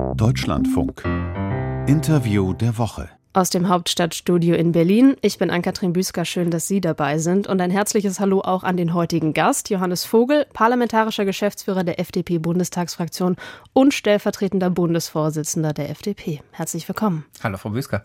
Deutschlandfunk. 0.00 1.04
Interview 1.86 2.54
der 2.54 2.78
Woche. 2.78 3.10
Aus 3.34 3.50
dem 3.50 3.68
Hauptstadtstudio 3.68 4.54
in 4.54 4.72
Berlin. 4.72 5.16
Ich 5.20 5.38
bin 5.38 5.50
Ann-Kathrin 5.50 5.92
Büsker. 5.92 6.24
Schön, 6.24 6.50
dass 6.50 6.66
Sie 6.66 6.80
dabei 6.80 7.18
sind. 7.18 7.46
Und 7.46 7.60
ein 7.60 7.70
herzliches 7.70 8.18
Hallo 8.18 8.40
auch 8.40 8.64
an 8.64 8.76
den 8.76 8.94
heutigen 8.94 9.34
Gast, 9.34 9.68
Johannes 9.68 10.04
Vogel, 10.04 10.46
parlamentarischer 10.52 11.24
Geschäftsführer 11.24 11.84
der 11.84 12.00
FDP-Bundestagsfraktion 12.00 13.36
und 13.72 13.92
stellvertretender 13.92 14.70
Bundesvorsitzender 14.70 15.74
der 15.74 15.90
FDP. 15.90 16.40
Herzlich 16.52 16.88
willkommen. 16.88 17.26
Hallo, 17.42 17.58
Frau 17.58 17.70
Büsker. 17.70 18.04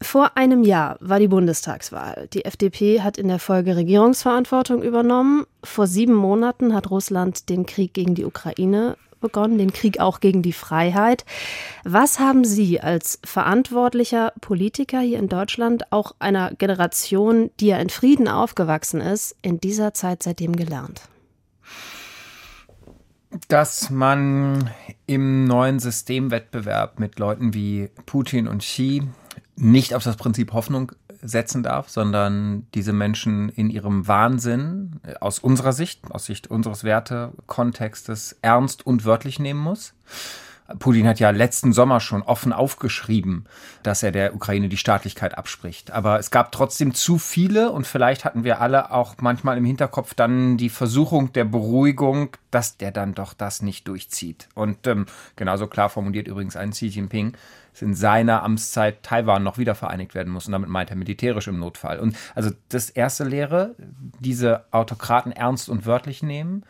Vor 0.00 0.36
einem 0.36 0.62
Jahr 0.62 0.96
war 1.00 1.18
die 1.18 1.28
Bundestagswahl. 1.28 2.28
Die 2.32 2.44
FDP 2.44 3.02
hat 3.02 3.18
in 3.18 3.26
der 3.26 3.40
Folge 3.40 3.74
Regierungsverantwortung 3.74 4.82
übernommen. 4.82 5.46
Vor 5.64 5.88
sieben 5.88 6.14
Monaten 6.14 6.74
hat 6.74 6.90
Russland 6.90 7.48
den 7.48 7.66
Krieg 7.66 7.92
gegen 7.92 8.14
die 8.14 8.24
Ukraine 8.24 8.96
begonnen, 9.20 9.58
den 9.58 9.72
Krieg 9.72 10.00
auch 10.00 10.20
gegen 10.20 10.42
die 10.42 10.52
Freiheit. 10.52 11.24
Was 11.84 12.18
haben 12.18 12.44
Sie 12.44 12.80
als 12.80 13.18
verantwortlicher 13.24 14.32
Politiker 14.40 15.00
hier 15.00 15.18
in 15.18 15.28
Deutschland, 15.28 15.92
auch 15.92 16.14
einer 16.18 16.54
Generation, 16.54 17.50
die 17.60 17.68
ja 17.68 17.78
in 17.78 17.90
Frieden 17.90 18.28
aufgewachsen 18.28 19.00
ist, 19.00 19.36
in 19.42 19.60
dieser 19.60 19.94
Zeit 19.94 20.22
seitdem 20.22 20.56
gelernt? 20.56 21.02
Dass 23.48 23.90
man 23.90 24.70
im 25.06 25.44
neuen 25.44 25.78
Systemwettbewerb 25.78 26.98
mit 26.98 27.18
Leuten 27.18 27.52
wie 27.54 27.90
Putin 28.06 28.48
und 28.48 28.62
Xi 28.62 29.02
nicht 29.56 29.94
auf 29.94 30.04
das 30.04 30.16
Prinzip 30.16 30.52
Hoffnung 30.52 30.92
setzen 31.22 31.62
darf, 31.62 31.88
sondern 31.88 32.66
diese 32.74 32.92
Menschen 32.92 33.48
in 33.48 33.70
ihrem 33.70 34.06
Wahnsinn 34.06 35.00
äh, 35.04 35.14
aus 35.20 35.38
unserer 35.38 35.72
Sicht, 35.72 36.10
aus 36.10 36.26
Sicht 36.26 36.48
unseres 36.48 36.84
Wertekontextes 36.84 38.38
ernst 38.42 38.86
und 38.86 39.04
wörtlich 39.04 39.38
nehmen 39.38 39.60
muss. 39.60 39.94
Putin 40.78 41.08
hat 41.08 41.18
ja 41.18 41.30
letzten 41.30 41.72
Sommer 41.72 41.98
schon 41.98 42.20
offen 42.20 42.52
aufgeschrieben, 42.52 43.46
dass 43.82 44.02
er 44.02 44.12
der 44.12 44.34
Ukraine 44.34 44.68
die 44.68 44.76
Staatlichkeit 44.76 45.36
abspricht. 45.38 45.92
Aber 45.92 46.18
es 46.18 46.30
gab 46.30 46.52
trotzdem 46.52 46.92
zu 46.92 47.16
viele 47.16 47.72
und 47.72 47.86
vielleicht 47.86 48.26
hatten 48.26 48.44
wir 48.44 48.60
alle 48.60 48.90
auch 48.90 49.14
manchmal 49.18 49.56
im 49.56 49.64
Hinterkopf 49.64 50.12
dann 50.12 50.58
die 50.58 50.68
Versuchung 50.68 51.32
der 51.32 51.46
Beruhigung, 51.46 52.36
dass 52.50 52.76
der 52.76 52.90
dann 52.90 53.14
doch 53.14 53.32
das 53.32 53.62
nicht 53.62 53.88
durchzieht. 53.88 54.48
Und 54.54 54.86
ähm, 54.86 55.06
genauso 55.36 55.68
klar 55.68 55.88
formuliert 55.88 56.28
übrigens 56.28 56.54
ein 56.54 56.72
Xi 56.72 56.88
Jinping, 56.88 57.34
dass 57.78 57.82
in 57.82 57.94
seiner 57.94 58.42
Amtszeit 58.42 59.02
Taiwan 59.02 59.42
noch 59.42 59.58
wieder 59.58 59.74
vereinigt 59.74 60.14
werden 60.14 60.32
muss. 60.32 60.46
Und 60.46 60.52
damit 60.52 60.68
meint 60.68 60.90
er 60.90 60.96
militärisch 60.96 61.46
im 61.46 61.58
Notfall. 61.58 62.00
Und 62.00 62.16
also 62.34 62.50
das 62.70 62.90
erste 62.90 63.24
Lehre, 63.24 63.74
diese 64.18 64.64
Autokraten 64.72 65.32
ernst 65.32 65.68
und 65.68 65.86
wörtlich 65.86 66.22
nehmen. 66.22 66.64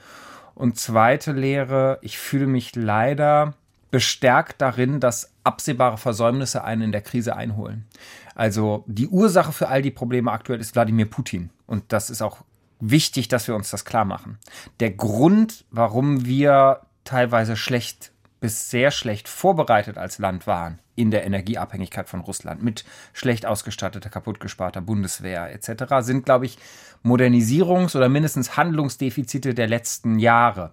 Und 0.55 0.79
zweite 0.79 1.33
Lehre, 1.33 1.99
ich 2.03 2.19
fühle 2.19 2.47
mich 2.47 2.77
leider 2.77 3.55
bestärkt 3.91 4.61
darin, 4.61 5.01
dass 5.01 5.33
absehbare 5.45 5.97
Versäumnisse 5.97 6.63
einen 6.63 6.83
in 6.83 6.93
der 6.93 7.01
Krise 7.01 7.37
einholen. 7.37 7.87
Also 8.35 8.85
die 8.87 9.09
Ursache 9.09 9.53
für 9.53 9.69
all 9.69 9.81
die 9.81 9.91
Probleme 9.91 10.31
aktuell 10.31 10.61
ist 10.61 10.75
Wladimir 10.75 11.07
Putin. 11.07 11.51
Und 11.67 11.85
das 11.89 12.11
ist 12.11 12.21
auch 12.21 12.39
wichtig, 12.81 13.29
dass 13.29 13.49
wir 13.49 13.55
uns 13.55 13.71
das 13.71 13.87
klar 13.87 14.05
machen. 14.05 14.39
Der 14.81 14.91
Grund, 14.91 15.65
warum 15.71 16.27
wir 16.27 16.83
teilweise 17.05 17.57
schlecht 17.57 18.13
bis 18.41 18.69
sehr 18.69 18.91
schlecht 18.91 19.27
vorbereitet 19.27 19.97
als 19.97 20.19
Land 20.19 20.47
waren 20.47 20.79
in 20.99 21.11
der 21.11 21.25
Energieabhängigkeit 21.25 22.09
von 22.09 22.21
Russland 22.21 22.63
mit 22.63 22.85
schlecht 23.13 23.47
ausgestatteter, 23.47 24.11
kaputtgesparter 24.11 24.81
Bundeswehr 24.81 25.53
etc., 25.53 25.95
sind, 26.01 26.25
glaube 26.25 26.47
ich, 26.47 26.59
Modernisierungs- 27.05 27.97
oder 27.97 28.09
mindestens 28.09 28.57
Handlungsdefizite 28.57 29.55
der 29.55 29.69
letzten 29.69 30.19
Jahre 30.19 30.73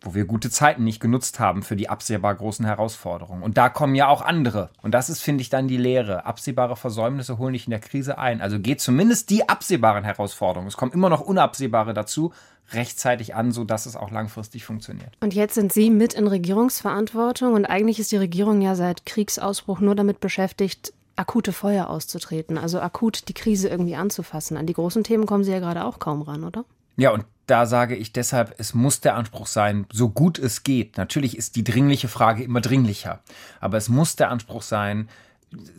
wo 0.00 0.14
wir 0.14 0.26
gute 0.26 0.50
Zeiten 0.50 0.84
nicht 0.84 1.00
genutzt 1.00 1.40
haben 1.40 1.62
für 1.62 1.76
die 1.76 1.88
absehbar 1.88 2.34
großen 2.34 2.64
Herausforderungen. 2.64 3.42
Und 3.42 3.58
da 3.58 3.68
kommen 3.68 3.94
ja 3.94 4.08
auch 4.08 4.22
andere. 4.22 4.70
Und 4.82 4.92
das 4.92 5.10
ist, 5.10 5.20
finde 5.20 5.42
ich, 5.42 5.50
dann 5.50 5.68
die 5.68 5.76
Lehre. 5.76 6.24
Absehbare 6.24 6.76
Versäumnisse 6.76 7.38
holen 7.38 7.52
dich 7.52 7.66
in 7.66 7.72
der 7.72 7.80
Krise 7.80 8.18
ein. 8.18 8.40
Also 8.40 8.60
geht 8.60 8.80
zumindest 8.80 9.30
die 9.30 9.48
absehbaren 9.48 10.04
Herausforderungen. 10.04 10.68
Es 10.68 10.76
kommen 10.76 10.92
immer 10.92 11.08
noch 11.08 11.20
unabsehbare 11.20 11.94
dazu 11.94 12.32
rechtzeitig 12.72 13.34
an, 13.34 13.52
sodass 13.52 13.86
es 13.86 13.96
auch 13.96 14.10
langfristig 14.10 14.64
funktioniert. 14.64 15.10
Und 15.20 15.34
jetzt 15.34 15.54
sind 15.54 15.72
Sie 15.72 15.90
mit 15.90 16.14
in 16.14 16.26
Regierungsverantwortung 16.26 17.54
und 17.54 17.66
eigentlich 17.66 17.98
ist 17.98 18.12
die 18.12 18.16
Regierung 18.16 18.60
ja 18.60 18.74
seit 18.74 19.06
Kriegsausbruch 19.06 19.80
nur 19.80 19.94
damit 19.94 20.20
beschäftigt, 20.20 20.92
akute 21.16 21.52
Feuer 21.52 21.88
auszutreten, 21.88 22.58
also 22.58 22.80
akut 22.80 23.28
die 23.28 23.34
Krise 23.34 23.68
irgendwie 23.68 23.96
anzufassen. 23.96 24.56
An 24.56 24.66
die 24.66 24.74
großen 24.74 25.02
Themen 25.02 25.26
kommen 25.26 25.44
Sie 25.44 25.50
ja 25.50 25.58
gerade 25.58 25.84
auch 25.84 25.98
kaum 25.98 26.22
ran, 26.22 26.44
oder? 26.44 26.64
Ja, 26.96 27.10
und 27.10 27.24
da 27.46 27.66
sage 27.66 27.96
ich 27.96 28.12
deshalb, 28.12 28.54
es 28.58 28.74
muss 28.74 29.00
der 29.00 29.14
Anspruch 29.14 29.46
sein, 29.46 29.86
so 29.92 30.10
gut 30.10 30.38
es 30.38 30.62
geht. 30.64 30.96
Natürlich 30.96 31.36
ist 31.36 31.56
die 31.56 31.64
dringliche 31.64 32.08
Frage 32.08 32.42
immer 32.42 32.60
dringlicher, 32.60 33.20
aber 33.60 33.78
es 33.78 33.88
muss 33.88 34.16
der 34.16 34.30
Anspruch 34.30 34.62
sein, 34.62 35.08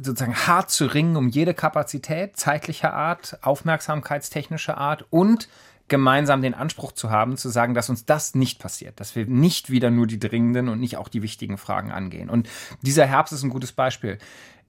sozusagen 0.01 0.35
hart 0.35 0.71
zu 0.71 0.85
ringen 0.85 1.16
um 1.16 1.29
jede 1.29 1.53
Kapazität 1.53 2.38
zeitlicher 2.38 2.94
Art, 2.94 3.38
aufmerksamkeitstechnischer 3.44 4.77
Art 4.77 5.06
und 5.11 5.47
gemeinsam 5.89 6.41
den 6.41 6.53
Anspruch 6.53 6.91
zu 6.91 7.09
haben, 7.09 7.38
zu 7.38 7.50
sagen, 7.50 7.73
dass 7.73 7.89
uns 7.89 8.05
das 8.05 8.35
nicht 8.35 8.59
passiert, 8.59 9.00
dass 9.00 9.16
wir 9.16 9.25
nicht 9.25 9.69
wieder 9.69 9.91
nur 9.91 10.07
die 10.07 10.19
dringenden 10.19 10.69
und 10.69 10.79
nicht 10.79 10.97
auch 10.97 11.07
die 11.07 11.22
wichtigen 11.22 11.57
Fragen 11.57 11.91
angehen. 11.91 12.29
Und 12.29 12.47
dieser 12.81 13.05
Herbst 13.05 13.33
ist 13.33 13.44
ein 13.44 13.50
gutes 13.50 13.72
Beispiel. 13.72 14.17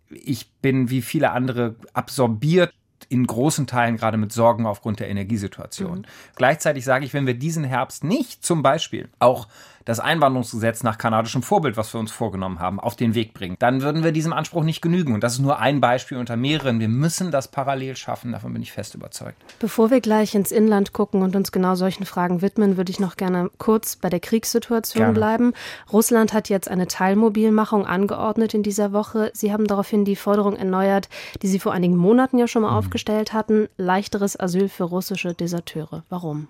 Ich 0.09 0.51
bin 0.55 0.91
wie 0.91 1.03
viele 1.03 1.31
andere 1.31 1.77
absorbiert 1.93 2.73
in 3.09 3.27
großen 3.27 3.67
Teilen 3.67 3.97
gerade 3.97 4.17
mit 4.17 4.33
Sorgen 4.33 4.67
aufgrund 4.67 5.01
der 5.01 5.09
Energiesituation. 5.09 5.99
Mhm. 5.99 6.05
Gleichzeitig 6.37 6.85
sage 6.85 7.05
ich, 7.05 7.15
wenn 7.15 7.27
wir 7.27 7.35
diesen 7.35 7.65
Herbst 7.65 8.05
nicht 8.05 8.45
zum 8.45 8.63
Beispiel 8.63 9.09
auch 9.19 9.49
das 9.85 10.01
Einwanderungsgesetz 10.01 10.83
nach 10.83 10.99
kanadischem 10.99 11.43
Vorbild, 11.43 11.77
was 11.77 11.93
wir 11.95 12.01
uns 12.01 12.13
vorgenommen 12.13 12.61
haben, 12.61 12.81
auf 12.81 12.97
den 12.97 13.15
Weg 13.15 13.35
bringen, 13.35 13.57
dann 13.59 13.83
würden 13.83 14.05
wir 14.05 14.13
diesem 14.13 14.33
Anspruch 14.33 14.63
nicht 14.63 14.83
genügen. 14.83 15.15
Und 15.15 15.25
das 15.25 15.35
ist 15.35 15.39
nur 15.41 15.59
ein 15.59 15.81
Beispiel 15.81 16.19
unter 16.19 16.37
mehreren. 16.37 16.81
Wir 16.81 16.89
müssen 16.89 17.31
das 17.31 17.49
parallel 17.49 17.97
schaffen, 17.97 18.33
davon 18.33 18.53
bin 18.53 18.63
ich 18.63 18.73
fest 18.73 18.95
überzeugt. 18.95 19.37
Bevor 19.59 19.91
wir 19.91 20.01
gleich 20.01 20.35
ins 20.35 20.53
Inland 20.53 20.93
gucken 20.93 21.23
und 21.23 21.37
uns 21.37 21.53
genau 21.53 21.75
solchen 21.75 22.05
Fragen 22.05 22.43
widmen, 22.43 22.77
würde 22.77 22.91
ich 22.91 23.01
noch 23.01 23.17
gerne 23.17 23.51
kurz 23.59 23.97
bei 23.97 24.09
der 24.09 24.21
Kriegssituation 24.21 25.03
gerne. 25.03 25.15
bleiben. 25.15 25.53
Russland 25.93 26.33
hat 26.33 26.49
jetzt 26.49 26.69
eine 26.71 26.87
Teilmobilmachung 26.87 27.87
angeordnet 27.87 28.55
in 28.55 28.63
dieser 28.63 28.93
Woche. 28.93 29.31
Sie 29.35 29.53
haben 29.53 29.67
daraufhin 29.67 30.05
die 30.05 30.17
Forderung 30.17 30.57
erneuert, 30.57 31.09
die 31.43 31.49
Sie 31.49 31.59
vor 31.59 31.73
einigen 31.73 31.97
Monaten 31.97 32.39
ja 32.39 32.47
schon 32.47 32.63
mal 32.63 32.71
mhm. 32.71 32.77
aufgestellt 32.77 33.33
hatten, 33.33 33.69
leichteres 33.77 34.39
Asyl 34.39 34.69
für 34.69 34.85
russische 34.85 35.35
Deserteure. 35.35 36.05
Warum? 36.09 36.49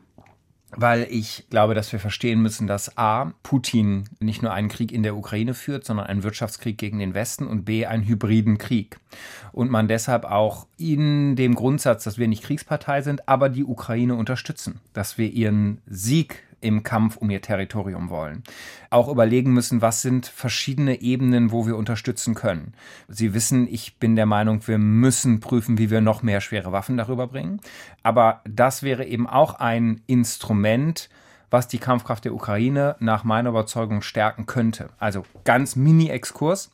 Weil 0.76 1.06
ich 1.10 1.46
glaube, 1.50 1.74
dass 1.74 1.92
wir 1.92 2.00
verstehen 2.00 2.40
müssen, 2.40 2.66
dass 2.66 2.96
A, 2.96 3.32
Putin 3.42 4.08
nicht 4.20 4.42
nur 4.42 4.52
einen 4.52 4.68
Krieg 4.68 4.92
in 4.92 5.02
der 5.02 5.16
Ukraine 5.16 5.54
führt, 5.54 5.84
sondern 5.84 6.06
einen 6.06 6.22
Wirtschaftskrieg 6.22 6.78
gegen 6.78 6.98
den 6.98 7.14
Westen 7.14 7.46
und 7.46 7.64
B, 7.64 7.86
einen 7.86 8.06
hybriden 8.06 8.58
Krieg. 8.58 8.98
Und 9.52 9.70
man 9.70 9.88
deshalb 9.88 10.24
auch 10.24 10.66
in 10.76 11.36
dem 11.36 11.54
Grundsatz, 11.54 12.04
dass 12.04 12.18
wir 12.18 12.28
nicht 12.28 12.44
Kriegspartei 12.44 13.02
sind, 13.02 13.28
aber 13.28 13.48
die 13.48 13.64
Ukraine 13.64 14.14
unterstützen, 14.14 14.80
dass 14.92 15.18
wir 15.18 15.30
ihren 15.30 15.80
Sieg 15.86 16.44
im 16.60 16.82
Kampf 16.82 17.16
um 17.16 17.30
ihr 17.30 17.40
Territorium 17.40 18.10
wollen. 18.10 18.42
Auch 18.90 19.08
überlegen 19.08 19.52
müssen, 19.52 19.82
was 19.82 20.02
sind 20.02 20.26
verschiedene 20.26 21.00
Ebenen, 21.00 21.52
wo 21.52 21.66
wir 21.66 21.76
unterstützen 21.76 22.34
können. 22.34 22.74
Sie 23.08 23.34
wissen, 23.34 23.66
ich 23.68 23.98
bin 23.98 24.16
der 24.16 24.26
Meinung, 24.26 24.66
wir 24.66 24.78
müssen 24.78 25.40
prüfen, 25.40 25.78
wie 25.78 25.90
wir 25.90 26.00
noch 26.00 26.22
mehr 26.22 26.40
schwere 26.40 26.72
Waffen 26.72 26.96
darüber 26.96 27.26
bringen. 27.26 27.60
Aber 28.02 28.40
das 28.44 28.82
wäre 28.82 29.04
eben 29.04 29.26
auch 29.26 29.54
ein 29.54 30.02
Instrument, 30.06 31.08
was 31.50 31.68
die 31.68 31.78
Kampfkraft 31.78 32.24
der 32.24 32.34
Ukraine 32.34 32.96
nach 33.00 33.24
meiner 33.24 33.50
Überzeugung 33.50 34.02
stärken 34.02 34.46
könnte. 34.46 34.90
Also 34.98 35.24
ganz 35.44 35.76
Mini-Exkurs. 35.76 36.70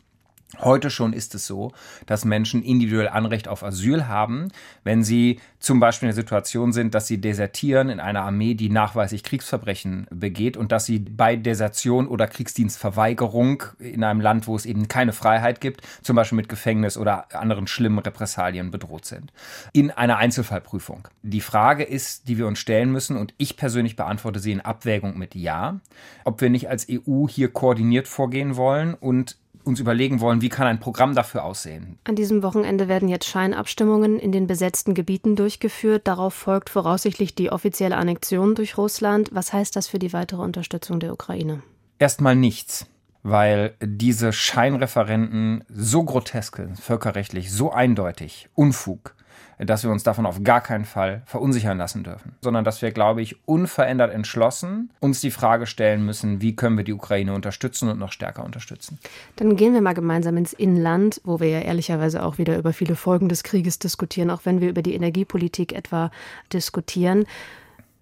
Heute 0.61 0.91
schon 0.91 1.13
ist 1.13 1.35
es 1.35 1.47
so, 1.47 1.73
dass 2.07 2.25
Menschen 2.25 2.63
individuell 2.63 3.09
Anrecht 3.09 3.49
auf 3.49 3.65
Asyl 3.65 4.07
haben, 4.07 4.49
wenn 4.85 5.03
sie 5.03 5.41
zum 5.59 5.81
Beispiel 5.81 6.09
in 6.09 6.15
der 6.15 6.23
Situation 6.23 6.73
sind, 6.73 6.95
dass 6.95 7.09
sie 7.09 7.21
desertieren 7.21 7.91
in 7.91 7.99
einer 7.99 8.23
Armee, 8.23 8.55
die 8.55 8.69
nachweislich 8.69 9.25
Kriegsverbrechen 9.25 10.07
begeht 10.11 10.57
und 10.57 10.71
dass 10.71 10.87
sie 10.87 11.01
bei 11.01 11.35
Desertion 11.35 12.07
oder 12.07 12.29
Kriegsdienstverweigerung 12.29 13.65
in 13.81 14.05
einem 14.05 14.21
Land, 14.21 14.47
wo 14.47 14.55
es 14.55 14.67
eben 14.67 14.87
keine 14.87 15.13
Freiheit 15.13 15.61
gibt, 15.61 15.81
zum 16.03 16.15
Beispiel 16.15 16.37
mit 16.37 16.49
Gefängnis 16.49 16.97
oder 16.97 17.35
anderen 17.35 17.67
schlimmen 17.67 17.99
Repressalien 17.99 18.71
bedroht 18.71 19.05
sind. 19.05 19.33
In 19.73 19.91
einer 19.91 20.19
Einzelfallprüfung. 20.19 21.09
Die 21.23 21.41
Frage 21.41 21.83
ist, 21.83 22.29
die 22.29 22.39
wir 22.39 22.47
uns 22.47 22.61
stellen 22.61 22.93
müssen, 22.93 23.17
und 23.17 23.35
ich 23.37 23.57
persönlich 23.57 23.97
beantworte 23.97 24.39
sie 24.39 24.53
in 24.53 24.61
Abwägung 24.61 25.19
mit 25.19 25.35
Ja, 25.35 25.81
ob 26.25 26.41
wir 26.41 26.51
nicht 26.51 26.71
als 26.71 26.87
EU 26.89 27.27
hier 27.29 27.53
koordiniert 27.53 28.07
vorgehen 28.07 28.57
wollen 28.57 28.95
und 28.95 29.37
uns 29.67 29.81
überlegen 29.81 30.21
wollen, 30.21 30.41
wie 30.41 30.49
kann 30.49 30.67
ein 30.67 30.79
Programm 30.79 31.15
dafür 31.15 31.45
aussehen. 31.45 31.99
An 32.05 32.15
diesem 32.15 32.43
Wochenende 32.43 32.87
werden 32.87 33.09
jetzt 33.09 33.27
Scheinabstimmungen 33.27 34.19
in 34.19 34.31
den 34.31 34.47
besetzten 34.47 34.95
Gebieten 34.95 35.35
durchgeführt. 35.35 36.07
Darauf 36.07 36.35
folgt 36.35 36.71
voraussichtlich 36.71 37.35
die 37.35 37.51
offizielle 37.51 37.97
Annexion 37.97 38.55
durch 38.55 38.79
Russland. 38.79 39.31
Was 39.33 39.53
heißt 39.53 39.75
das 39.75 39.89
für 39.89 39.99
die 39.99 40.13
weitere 40.13 40.43
Unterstützung 40.43 41.01
der 41.01 41.13
Ukraine? 41.13 41.63
Erstmal 41.99 42.37
nichts, 42.37 42.87
weil 43.25 43.75
diese 43.83 44.33
Scheinreferenten 44.33 45.65
so 45.69 46.05
grotesk 46.05 46.57
sind, 46.57 46.79
völkerrechtlich 46.79 47.51
so 47.51 47.73
eindeutig, 47.73 48.49
Unfug, 48.55 49.16
dass 49.59 49.85
wir 49.85 49.91
uns 49.91 50.03
davon 50.03 50.27
auf 50.27 50.43
gar 50.43 50.61
keinen 50.61 50.85
Fall 50.85 51.23
verunsichern 51.25 51.79
lassen 51.79 52.05
dürfen, 52.05 52.35
sondern 52.43 52.65
dass 52.65 52.83
wir, 52.83 52.91
glaube 52.91 53.23
ich, 53.23 53.37
unverändert 53.47 54.13
entschlossen 54.13 54.91
uns 55.01 55.21
die 55.21 55.31
Frage 55.31 55.67
stellen 55.67 56.05
müssen, 56.05 56.41
wie 56.43 56.55
können 56.55 56.77
wir 56.77 56.85
die 56.85 56.93
Ukraine 56.93 57.35
unterstützen 57.35 57.89
und 57.89 57.99
noch 57.99 58.13
stärker 58.13 58.45
unterstützen. 58.45 58.99
Dann 59.37 59.57
gehen 59.57 59.73
wir 59.73 59.81
mal 59.81 59.95
gemeinsam 59.95 60.37
ins 60.37 60.53
Inland, 60.53 61.21
wo 61.25 61.41
wir 61.41 61.49
ja 61.49 61.61
ehrlicherweise 61.61 62.23
auch 62.23 62.39
wieder 62.39 62.59
über 62.59 62.73
viele 62.73 62.97
Folgen 62.97 63.29
des 63.29 63.43
Krieges 63.43 63.79
diskutieren, 63.79 64.31
auch 64.31 64.41
wenn 64.45 64.61
wir 64.61 64.69
über 64.69 64.83
die 64.83 64.95
Energiepolitik 64.95 65.73
etwa 65.73 66.11
diskutieren. 66.53 67.25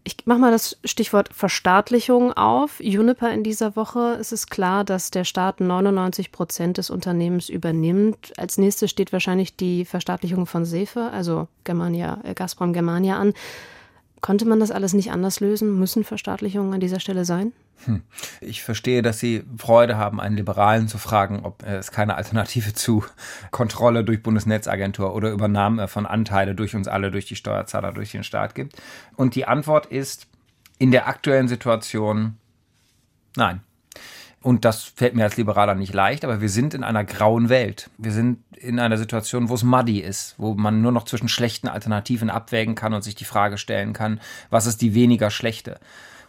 Ich 0.07 0.27
mache 0.27 0.39
mal 0.39 0.51
das 0.51 0.77
Stichwort 0.85 1.31
Verstaatlichung 1.33 2.35
auf. 2.35 2.79
Juniper 2.79 3.33
in 3.33 3.43
dieser 3.43 3.75
Woche. 3.75 4.19
Es 4.21 4.33
ist 4.33 4.51
klar, 4.51 4.85
dass 4.85 5.11
der 5.11 5.25
Staat 5.25 5.61
99 5.61 6.31
Prozent 6.31 6.77
des 6.77 6.91
Unternehmens 6.91 7.49
übernimmt. 7.49 8.35
Als 8.37 8.59
nächstes 8.59 8.91
steht 8.91 9.15
wahrscheinlich 9.15 9.57
die 9.57 9.87
Verstaatlichung 9.87 10.45
von 10.45 10.67
Sefe, 10.67 11.11
also 11.11 11.49
Germania, 11.65 12.21
äh, 12.23 12.35
Gazprom 12.35 12.75
Germania 12.75 13.19
an. 13.19 13.33
Konnte 14.21 14.45
man 14.45 14.61
das 14.61 14.71
alles 14.71 14.93
nicht 14.93 15.11
anders 15.11 15.41
lösen? 15.41 15.79
Müssen 15.79 16.05
Verstaatlichungen 16.05 16.75
an 16.75 16.81
dieser 16.81 17.01
Stelle 17.01 17.25
sein? 17.25 17.55
Hm. 17.85 18.03
Ich 18.41 18.63
verstehe, 18.63 19.03
dass 19.03 19.19
Sie 19.19 19.45
Freude 19.59 19.97
haben, 19.97 20.21
einen 20.21 20.37
Liberalen 20.37 20.89
zu 20.89 20.99
fragen, 20.99 21.41
ob 21.45 21.63
es 21.65 21.91
keine 21.91 22.15
Alternative 22.15 22.73
zu 22.73 23.05
Kontrolle 23.51 24.05
durch 24.05 24.23
Bundesnetzagentur 24.23 25.15
oder 25.15 25.31
Übernahme 25.31 25.89
von 25.89 26.07
Anteile 26.07 26.55
durch 26.55 26.75
uns 26.75 26.89
alle, 26.89 27.11
durch 27.11 27.27
die 27.27 27.37
Steuerzahler, 27.37 27.93
durch 27.93 28.13
den 28.13 28.25
Staat 28.25 28.55
gibt. 28.55 28.81
Und 29.17 29.35
die 29.35 29.47
Antwort 29.47 29.87
ist 29.87 30.27
in 30.79 30.91
der 30.91 31.09
aktuellen 31.09 31.49
Situation 31.49 32.39
nein. 33.37 33.61
Und 34.41 34.67
das 34.67 34.83
fällt 34.83 35.15
mir 35.15 35.25
als 35.25 35.39
Liberaler 35.39 35.75
nicht 35.75 35.95
leicht, 35.95 36.23
aber 36.23 36.43
wir 36.43 36.51
sind 36.51 36.75
in 36.75 36.85
einer 36.85 37.03
grauen 37.03 37.49
Welt. 37.49 37.89
Wir 37.97 38.13
sind 38.13 38.41
in 38.55 38.79
einer 38.79 38.99
Situation, 38.99 39.49
wo 39.49 39.55
es 39.55 39.63
muddy 39.63 40.01
ist, 40.01 40.35
wo 40.37 40.53
man 40.53 40.83
nur 40.83 40.93
noch 40.93 41.07
zwischen 41.07 41.29
schlechten 41.29 41.67
Alternativen 41.67 42.29
abwägen 42.29 42.75
kann 42.75 42.93
und 42.93 43.03
sich 43.03 43.15
die 43.15 43.25
Frage 43.25 43.57
stellen 43.57 43.95
kann, 43.95 44.21
was 44.51 44.67
ist 44.67 44.83
die 44.83 44.95
weniger 44.95 45.31
schlechte. 45.31 45.81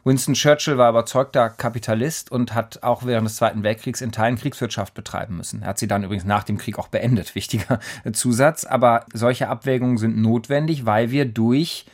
Winston 0.05 0.35
Churchill 0.35 0.77
war 0.77 0.91
überzeugter 0.91 1.49
Kapitalist 1.49 2.31
und 2.31 2.53
hat 2.53 2.83
auch 2.83 3.07
während 3.07 3.27
des 3.27 3.37
Zweiten 3.37 3.63
Weltkriegs 3.63 4.01
in 4.01 4.11
Teilen 4.11 4.37
Kriegswirtschaft 4.37 4.93
betreiben 4.93 5.35
müssen. 5.35 5.63
Er 5.63 5.69
hat 5.69 5.79
sie 5.79 5.87
dann 5.87 6.03
übrigens 6.03 6.25
nach 6.25 6.43
dem 6.43 6.59
Krieg 6.59 6.77
auch 6.77 6.89
beendet, 6.89 7.33
wichtiger 7.35 7.79
Zusatz. 8.13 8.65
Aber 8.65 9.07
solche 9.11 9.49
Abwägungen 9.49 9.97
sind 9.97 10.15
notwendig, 10.17 10.85
weil 10.85 11.09
wir 11.09 11.25
durch 11.25 11.87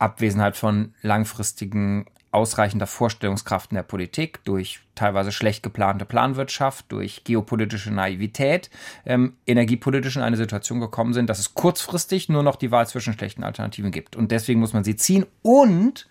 Abwesenheit 0.00 0.56
von 0.56 0.94
langfristigen 1.02 2.06
ausreichender 2.32 2.88
Vorstellungskraft 2.88 3.70
in 3.70 3.76
der 3.76 3.84
Politik, 3.84 4.42
durch 4.42 4.80
teilweise 4.96 5.30
schlecht 5.30 5.62
geplante 5.62 6.04
Planwirtschaft, 6.04 6.86
durch 6.88 7.22
geopolitische 7.22 7.92
Naivität, 7.92 8.68
ähm, 9.06 9.34
energiepolitisch 9.46 10.16
in 10.16 10.22
eine 10.22 10.36
Situation 10.36 10.80
gekommen 10.80 11.14
sind, 11.14 11.30
dass 11.30 11.38
es 11.38 11.54
kurzfristig 11.54 12.28
nur 12.28 12.42
noch 12.42 12.56
die 12.56 12.72
Wahl 12.72 12.88
zwischen 12.88 13.12
schlechten 13.12 13.44
Alternativen 13.44 13.92
gibt. 13.92 14.16
Und 14.16 14.32
deswegen 14.32 14.58
muss 14.58 14.72
man 14.72 14.82
sie 14.82 14.96
ziehen 14.96 15.26
und 15.42 16.08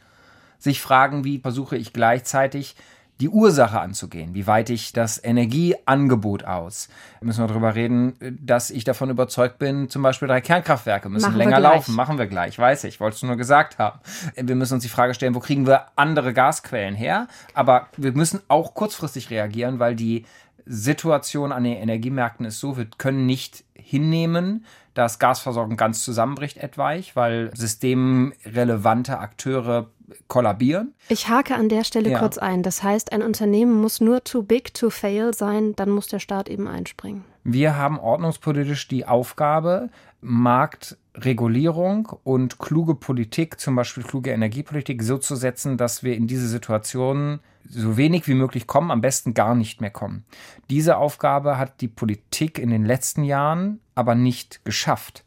sich 0.63 0.81
fragen, 0.81 1.24
wie 1.24 1.39
versuche 1.39 1.77
ich 1.77 1.94
gleichzeitig 1.94 2.75
die 3.19 3.30
Ursache 3.30 3.80
anzugehen. 3.80 4.33
Wie 4.33 4.48
weite 4.48 4.74
ich 4.74 4.92
das 4.92 5.24
Energieangebot 5.24 6.45
aus? 6.45 6.89
Da 7.19 7.25
müssen 7.27 7.44
wir 7.44 7.48
darüber 7.48 7.75
reden, 7.75 8.15
dass 8.42 8.71
ich 8.71 8.86
davon 8.86 9.10
überzeugt 9.10 9.60
bin, 9.60 9.88
zum 9.89 10.01
Beispiel 10.01 10.27
drei 10.27 10.42
Kernkraftwerke 10.42 11.10
müssen 11.10 11.27
Machen 11.27 11.38
länger 11.38 11.60
laufen. 11.60 11.95
Machen 11.95 12.18
wir 12.18 12.27
gleich, 12.27 12.57
weiß 12.57 12.86
ich, 12.86 13.00
wolltest 13.00 13.21
du 13.21 13.27
nur 13.27 13.36
gesagt 13.36 13.77
haben. 13.77 14.00
Wir 14.36 14.56
müssen 14.56 14.75
uns 14.75 14.83
die 14.83 14.89
Frage 14.89 15.13
stellen, 15.13 15.36
wo 15.36 15.39
kriegen 15.39 15.68
wir 15.68 15.88
andere 15.95 16.33
Gasquellen 16.33 16.95
her? 16.95 17.27
Aber 17.54 17.88
wir 17.98 18.13
müssen 18.13 18.42
auch 18.48 18.74
kurzfristig 18.74 19.30
reagieren, 19.30 19.80
weil 19.80 19.95
die 19.95 20.25
Situation 20.65 21.51
an 21.51 21.65
den 21.65 21.77
Energiemärkten 21.77 22.45
ist 22.45 22.60
so, 22.60 22.77
wir 22.77 22.88
können 22.98 23.25
nicht 23.25 23.63
hinnehmen, 23.74 24.65
dass 24.94 25.19
Gasversorgung 25.19 25.75
ganz 25.75 26.04
zusammenbricht 26.04 26.57
etwaig, 26.57 27.15
weil 27.15 27.51
systemrelevante 27.56 29.19
Akteure 29.19 29.89
kollabieren. 30.27 30.94
Ich 31.10 31.30
hake 31.30 31.56
an 31.56 31.69
der 31.69 31.83
Stelle 31.83 32.12
ja. 32.12 32.19
kurz 32.19 32.38
ein. 32.38 32.63
Das 32.63 32.83
heißt, 32.83 33.12
ein 33.12 33.21
Unternehmen 33.21 33.80
muss 33.81 34.01
nur 34.01 34.24
too 34.24 34.44
big 34.44 34.74
to 34.74 34.89
fail 34.89 35.33
sein, 35.33 35.75
dann 35.75 35.89
muss 35.89 36.07
der 36.07 36.19
Staat 36.19 36.50
eben 36.50 36.68
einspringen. 36.68 37.24
Wir 37.44 37.75
haben 37.75 38.00
ordnungspolitisch 38.00 38.88
die 38.88 39.06
Aufgabe, 39.06 39.89
Marktregulierung 40.21 42.07
und 42.24 42.57
kluge 42.57 42.95
Politik, 42.95 43.60
zum 43.60 43.75
Beispiel 43.75 44.04
kluge 44.04 44.31
Energiepolitik, 44.31 45.04
so 45.04 45.18
zu 45.18 45.36
setzen, 45.36 45.77
dass 45.77 46.04
wir 46.04 46.15
in 46.15 46.27
diese 46.27 46.48
Situationen 46.48 47.42
so 47.68 47.98
wenig 47.98 48.27
wie 48.27 48.33
möglich 48.33 48.68
kommen, 48.68 48.92
am 48.92 49.01
besten 49.01 49.33
gar 49.33 49.56
nicht 49.56 49.81
mehr 49.81 49.89
kommen. 49.89 50.24
Diese 50.69 50.98
Aufgabe 50.98 51.57
hat 51.57 51.81
die 51.81 51.88
Politik 51.88 52.60
in 52.60 52.69
den 52.69 52.86
letzten 52.86 53.24
Jahren 53.24 53.80
aber 53.95 54.15
nicht 54.15 54.63
geschafft. 54.63 55.25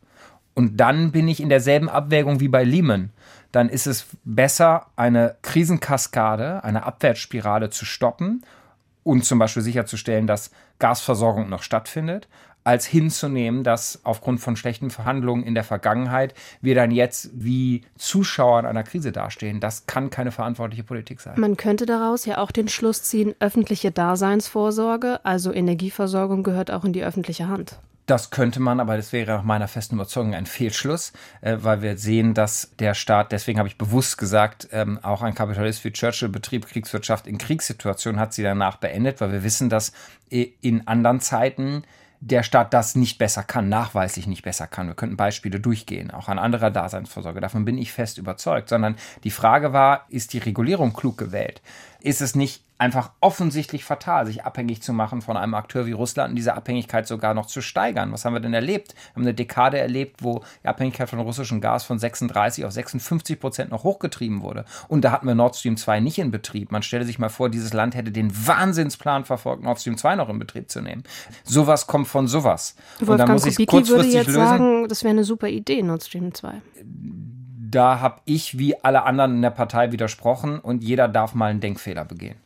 Und 0.54 0.78
dann 0.78 1.12
bin 1.12 1.28
ich 1.28 1.40
in 1.40 1.50
derselben 1.50 1.90
Abwägung 1.90 2.40
wie 2.40 2.48
bei 2.48 2.64
Lehman 2.64 3.10
dann 3.56 3.70
ist 3.70 3.86
es 3.86 4.06
besser, 4.24 4.86
eine 4.96 5.36
Krisenkaskade, 5.40 6.62
eine 6.62 6.84
Abwärtsspirale 6.84 7.70
zu 7.70 7.86
stoppen 7.86 8.44
und 9.02 9.24
zum 9.24 9.38
Beispiel 9.38 9.62
sicherzustellen, 9.62 10.26
dass 10.26 10.50
Gasversorgung 10.78 11.48
noch 11.48 11.62
stattfindet, 11.62 12.28
als 12.64 12.84
hinzunehmen, 12.84 13.64
dass 13.64 14.00
aufgrund 14.02 14.40
von 14.40 14.56
schlechten 14.56 14.90
Verhandlungen 14.90 15.42
in 15.42 15.54
der 15.54 15.64
Vergangenheit 15.64 16.34
wir 16.60 16.74
dann 16.74 16.90
jetzt 16.90 17.30
wie 17.32 17.82
Zuschauer 17.96 18.60
in 18.60 18.66
einer 18.66 18.82
Krise 18.82 19.10
dastehen. 19.10 19.58
Das 19.58 19.86
kann 19.86 20.10
keine 20.10 20.32
verantwortliche 20.32 20.84
Politik 20.84 21.20
sein. 21.22 21.40
Man 21.40 21.56
könnte 21.56 21.86
daraus 21.86 22.26
ja 22.26 22.36
auch 22.36 22.50
den 22.50 22.68
Schluss 22.68 23.04
ziehen, 23.04 23.34
öffentliche 23.40 23.90
Daseinsvorsorge, 23.90 25.24
also 25.24 25.50
Energieversorgung 25.50 26.42
gehört 26.42 26.70
auch 26.70 26.84
in 26.84 26.92
die 26.92 27.04
öffentliche 27.04 27.48
Hand. 27.48 27.78
Das 28.06 28.30
könnte 28.30 28.60
man, 28.60 28.78
aber 28.78 28.96
das 28.96 29.12
wäre 29.12 29.32
nach 29.32 29.42
meiner 29.42 29.66
festen 29.66 29.96
Überzeugung 29.96 30.34
ein 30.34 30.46
Fehlschluss, 30.46 31.12
äh, 31.40 31.56
weil 31.60 31.82
wir 31.82 31.98
sehen, 31.98 32.34
dass 32.34 32.70
der 32.78 32.94
Staat, 32.94 33.32
deswegen 33.32 33.58
habe 33.58 33.68
ich 33.68 33.78
bewusst 33.78 34.16
gesagt, 34.16 34.68
ähm, 34.70 35.00
auch 35.02 35.22
ein 35.22 35.34
Kapitalist 35.34 35.84
wie 35.84 35.92
Churchill 35.92 36.28
betrieb 36.28 36.66
Kriegswirtschaft 36.66 37.26
in 37.26 37.36
Kriegssituationen, 37.36 38.20
hat 38.20 38.32
sie 38.32 38.44
danach 38.44 38.76
beendet, 38.76 39.20
weil 39.20 39.32
wir 39.32 39.42
wissen, 39.42 39.68
dass 39.68 39.92
in 40.28 40.86
anderen 40.86 41.20
Zeiten 41.20 41.82
der 42.20 42.42
Staat 42.42 42.72
das 42.72 42.94
nicht 42.94 43.18
besser 43.18 43.42
kann, 43.42 43.68
nachweislich 43.68 44.26
nicht 44.26 44.42
besser 44.42 44.66
kann. 44.66 44.86
Wir 44.86 44.94
könnten 44.94 45.16
Beispiele 45.16 45.60
durchgehen, 45.60 46.10
auch 46.10 46.28
an 46.28 46.38
anderer 46.38 46.70
Daseinsvorsorge. 46.70 47.40
Davon 47.40 47.64
bin 47.64 47.78
ich 47.78 47.92
fest 47.92 48.18
überzeugt. 48.18 48.68
Sondern 48.68 48.96
die 49.24 49.30
Frage 49.30 49.72
war, 49.72 50.06
ist 50.08 50.32
die 50.32 50.38
Regulierung 50.38 50.92
klug 50.92 51.18
gewählt? 51.18 51.60
Ist 52.00 52.22
es 52.22 52.34
nicht 52.34 52.64
einfach 52.78 53.10
offensichtlich 53.20 53.84
fatal, 53.84 54.26
sich 54.26 54.44
abhängig 54.44 54.82
zu 54.82 54.92
machen 54.92 55.22
von 55.22 55.36
einem 55.36 55.54
Akteur 55.54 55.86
wie 55.86 55.92
Russland 55.92 56.30
und 56.30 56.36
diese 56.36 56.54
Abhängigkeit 56.54 57.06
sogar 57.06 57.32
noch 57.32 57.46
zu 57.46 57.62
steigern. 57.62 58.12
Was 58.12 58.24
haben 58.24 58.34
wir 58.34 58.40
denn 58.40 58.52
erlebt? 58.52 58.94
Wir 58.94 59.14
haben 59.14 59.22
eine 59.22 59.34
Dekade 59.34 59.78
erlebt, 59.78 60.22
wo 60.22 60.42
die 60.62 60.68
Abhängigkeit 60.68 61.08
von 61.08 61.18
russischem 61.20 61.60
Gas 61.60 61.84
von 61.84 61.98
36 61.98 62.64
auf 62.64 62.72
56 62.72 63.40
Prozent 63.40 63.70
noch 63.70 63.84
hochgetrieben 63.84 64.42
wurde. 64.42 64.64
Und 64.88 65.02
da 65.02 65.12
hatten 65.12 65.26
wir 65.26 65.34
Nord 65.34 65.56
Stream 65.56 65.76
2 65.76 66.00
nicht 66.00 66.18
in 66.18 66.30
Betrieb. 66.30 66.70
Man 66.70 66.82
stelle 66.82 67.04
sich 67.04 67.18
mal 67.18 67.30
vor, 67.30 67.48
dieses 67.48 67.72
Land 67.72 67.94
hätte 67.94 68.12
den 68.12 68.30
Wahnsinnsplan 68.46 69.24
verfolgt, 69.24 69.62
Nord 69.62 69.80
Stream 69.80 69.96
2 69.96 70.16
noch 70.16 70.28
in 70.28 70.38
Betrieb 70.38 70.70
zu 70.70 70.82
nehmen. 70.82 71.02
Sowas 71.44 71.86
kommt 71.86 72.08
von 72.08 72.28
sowas. 72.28 72.76
Wolfgang 72.98 73.20
und 73.20 73.28
da 73.28 73.32
muss 73.32 73.46
ich 73.46 73.66
kurzfristig 73.66 73.96
würde 73.96 74.08
jetzt 74.08 74.26
lösen. 74.26 74.40
sagen, 74.40 74.88
das 74.88 75.02
wäre 75.02 75.12
eine 75.12 75.24
super 75.24 75.48
Idee, 75.48 75.82
Nord 75.82 76.04
Stream 76.04 76.34
2 76.34 76.60
da 77.76 78.00
habe 78.00 78.22
ich 78.24 78.58
wie 78.58 78.74
alle 78.82 79.02
anderen 79.02 79.36
in 79.36 79.42
der 79.42 79.50
Partei 79.50 79.92
widersprochen 79.92 80.58
und 80.58 80.82
jeder 80.82 81.08
darf 81.08 81.34
mal 81.34 81.50
einen 81.50 81.60
Denkfehler 81.60 82.06
begehen. 82.06 82.36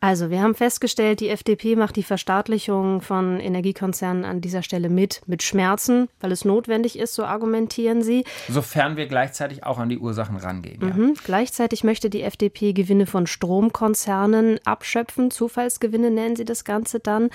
Also, 0.00 0.28
wir 0.28 0.42
haben 0.42 0.54
festgestellt, 0.54 1.20
die 1.20 1.30
FDP 1.30 1.76
macht 1.76 1.96
die 1.96 2.02
Verstaatlichung 2.02 3.00
von 3.00 3.40
Energiekonzernen 3.40 4.26
an 4.26 4.42
dieser 4.42 4.62
Stelle 4.62 4.90
mit, 4.90 5.22
mit 5.26 5.42
Schmerzen, 5.42 6.08
weil 6.20 6.30
es 6.30 6.44
notwendig 6.44 6.98
ist, 6.98 7.14
so 7.14 7.24
argumentieren 7.24 8.02
sie. 8.02 8.24
Sofern 8.48 8.98
wir 8.98 9.06
gleichzeitig 9.06 9.64
auch 9.64 9.78
an 9.78 9.88
die 9.88 9.98
Ursachen 9.98 10.36
rangehen. 10.36 10.82
Ja. 10.82 10.94
Mhm. 10.94 11.14
Gleichzeitig 11.24 11.82
möchte 11.82 12.10
die 12.10 12.20
FDP 12.20 12.74
Gewinne 12.74 13.06
von 13.06 13.26
Stromkonzernen 13.26 14.60
abschöpfen. 14.66 15.30
Zufallsgewinne 15.30 16.10
nennen 16.10 16.36
sie 16.36 16.44
das 16.44 16.64
Ganze 16.64 17.00
dann. 17.00 17.30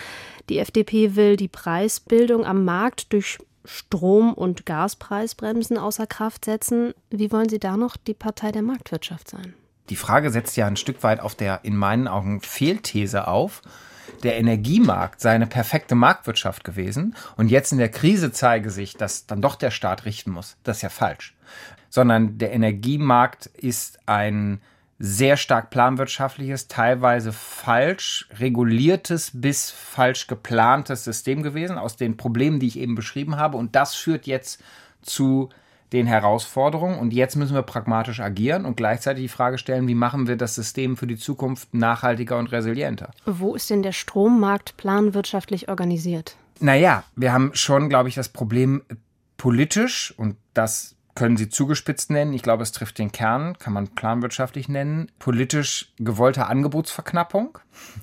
Die 0.50 0.60
FDP 0.60 1.16
will 1.16 1.38
die 1.38 1.48
Preisbildung 1.48 2.46
am 2.46 2.64
Markt 2.64 3.12
durch 3.14 3.40
Strom- 3.66 4.34
und 4.34 4.66
Gaspreisbremsen 4.66 5.78
außer 5.78 6.08
Kraft 6.08 6.46
setzen. 6.46 6.94
Wie 7.10 7.32
wollen 7.32 7.50
Sie 7.50 7.60
da 7.60 7.78
noch 7.78 7.98
die 7.98 8.14
Partei 8.14 8.52
der 8.52 8.62
Marktwirtschaft 8.62 9.30
sein? 9.30 9.54
Die 9.90 9.96
Frage 9.96 10.30
setzt 10.30 10.56
ja 10.58 10.68
ein 10.68 10.78
Stück 10.78 11.04
weit 11.04 11.20
auf 11.20 11.36
der 11.36 11.62
in 11.64 11.76
meinen 11.76 12.08
Augen 12.08 12.42
Fehlthese 12.42 13.28
auf. 13.28 13.62
Der 14.24 14.38
Energiemarkt 14.38 15.22
sei 15.22 15.32
eine 15.32 15.48
perfekte 15.48 15.96
Marktwirtschaft 15.96 16.64
gewesen 16.64 17.16
und 17.38 17.50
jetzt 17.50 17.72
in 17.72 17.78
der 17.78 17.90
Krise 17.90 18.32
zeige 18.32 18.70
sich, 18.70 18.96
dass 18.96 19.26
dann 19.26 19.42
doch 19.42 19.56
der 19.56 19.72
Staat 19.72 20.06
richten 20.06 20.32
muss. 20.32 20.58
Das 20.64 20.78
ist 20.78 20.84
ja 20.84 20.90
falsch. 20.90 21.36
Sondern 21.90 22.38
der 22.38 22.54
Energiemarkt 22.54 23.48
ist 23.48 24.00
ein 24.06 24.62
sehr 25.04 25.36
stark 25.36 25.72
planwirtschaftliches, 25.72 26.68
teilweise 26.68 27.34
falsch 27.34 28.30
reguliertes 28.40 29.32
bis 29.34 29.72
falsch 29.72 30.28
geplantes 30.28 31.04
System 31.04 31.42
gewesen, 31.42 31.80
aus 31.80 31.96
den 31.96 32.18
Problemen, 32.18 32.60
die 32.60 32.68
ich 32.68 32.78
eben 32.78 32.94
beschrieben 32.94 33.36
habe. 33.36 33.58
Und 33.58 33.76
das 33.76 33.96
führt 33.96 34.28
jetzt 34.28 34.62
zu 35.02 35.50
den 35.92 36.06
Herausforderungen 36.06 37.00
und 37.00 37.14
jetzt 37.14 37.36
müssen 37.36 37.56
wir 37.56 37.64
pragmatisch 37.64 38.20
agieren 38.22 38.66
und 38.66 38.78
gleichzeitig 38.78 39.24
die 39.24 39.28
Frage 39.28 39.58
stellen, 39.58 39.88
wie 39.88 39.96
machen 39.96 40.28
wir 40.28 40.38
das 40.38 40.56
System 40.56 40.96
für 40.96 41.08
die 41.08 41.18
Zukunft 41.18 41.74
nachhaltiger 41.74 42.38
und 42.38 42.52
resilienter. 42.52 43.12
Wo 43.26 43.56
ist 43.56 43.70
denn 43.70 43.84
der 43.84 43.92
Strommarkt 43.92 44.78
planwirtschaftlich 44.78 45.68
organisiert? 45.68 46.38
Naja, 46.60 47.04
wir 47.16 47.34
haben 47.34 47.52
schon, 47.56 47.90
glaube 47.90 48.08
ich, 48.08 48.16
das 48.16 48.30
Problem, 48.30 48.84
politisch, 49.36 50.14
und 50.16 50.38
das 50.54 50.96
können 51.16 51.38
Sie 51.38 51.50
zugespitzt 51.50 52.10
nennen. 52.10 52.34
Ich 52.34 52.42
glaube, 52.42 52.64
es 52.64 52.72
trifft 52.72 52.98
den 52.98 53.12
Kern, 53.12 53.58
kann 53.58 53.74
man 53.74 53.90
planwirtschaftlich 53.90 54.70
nennen. 54.70 55.12
Politisch 55.20 55.92
gewollte 56.00 56.48
Angebotsverknappung 56.48 57.58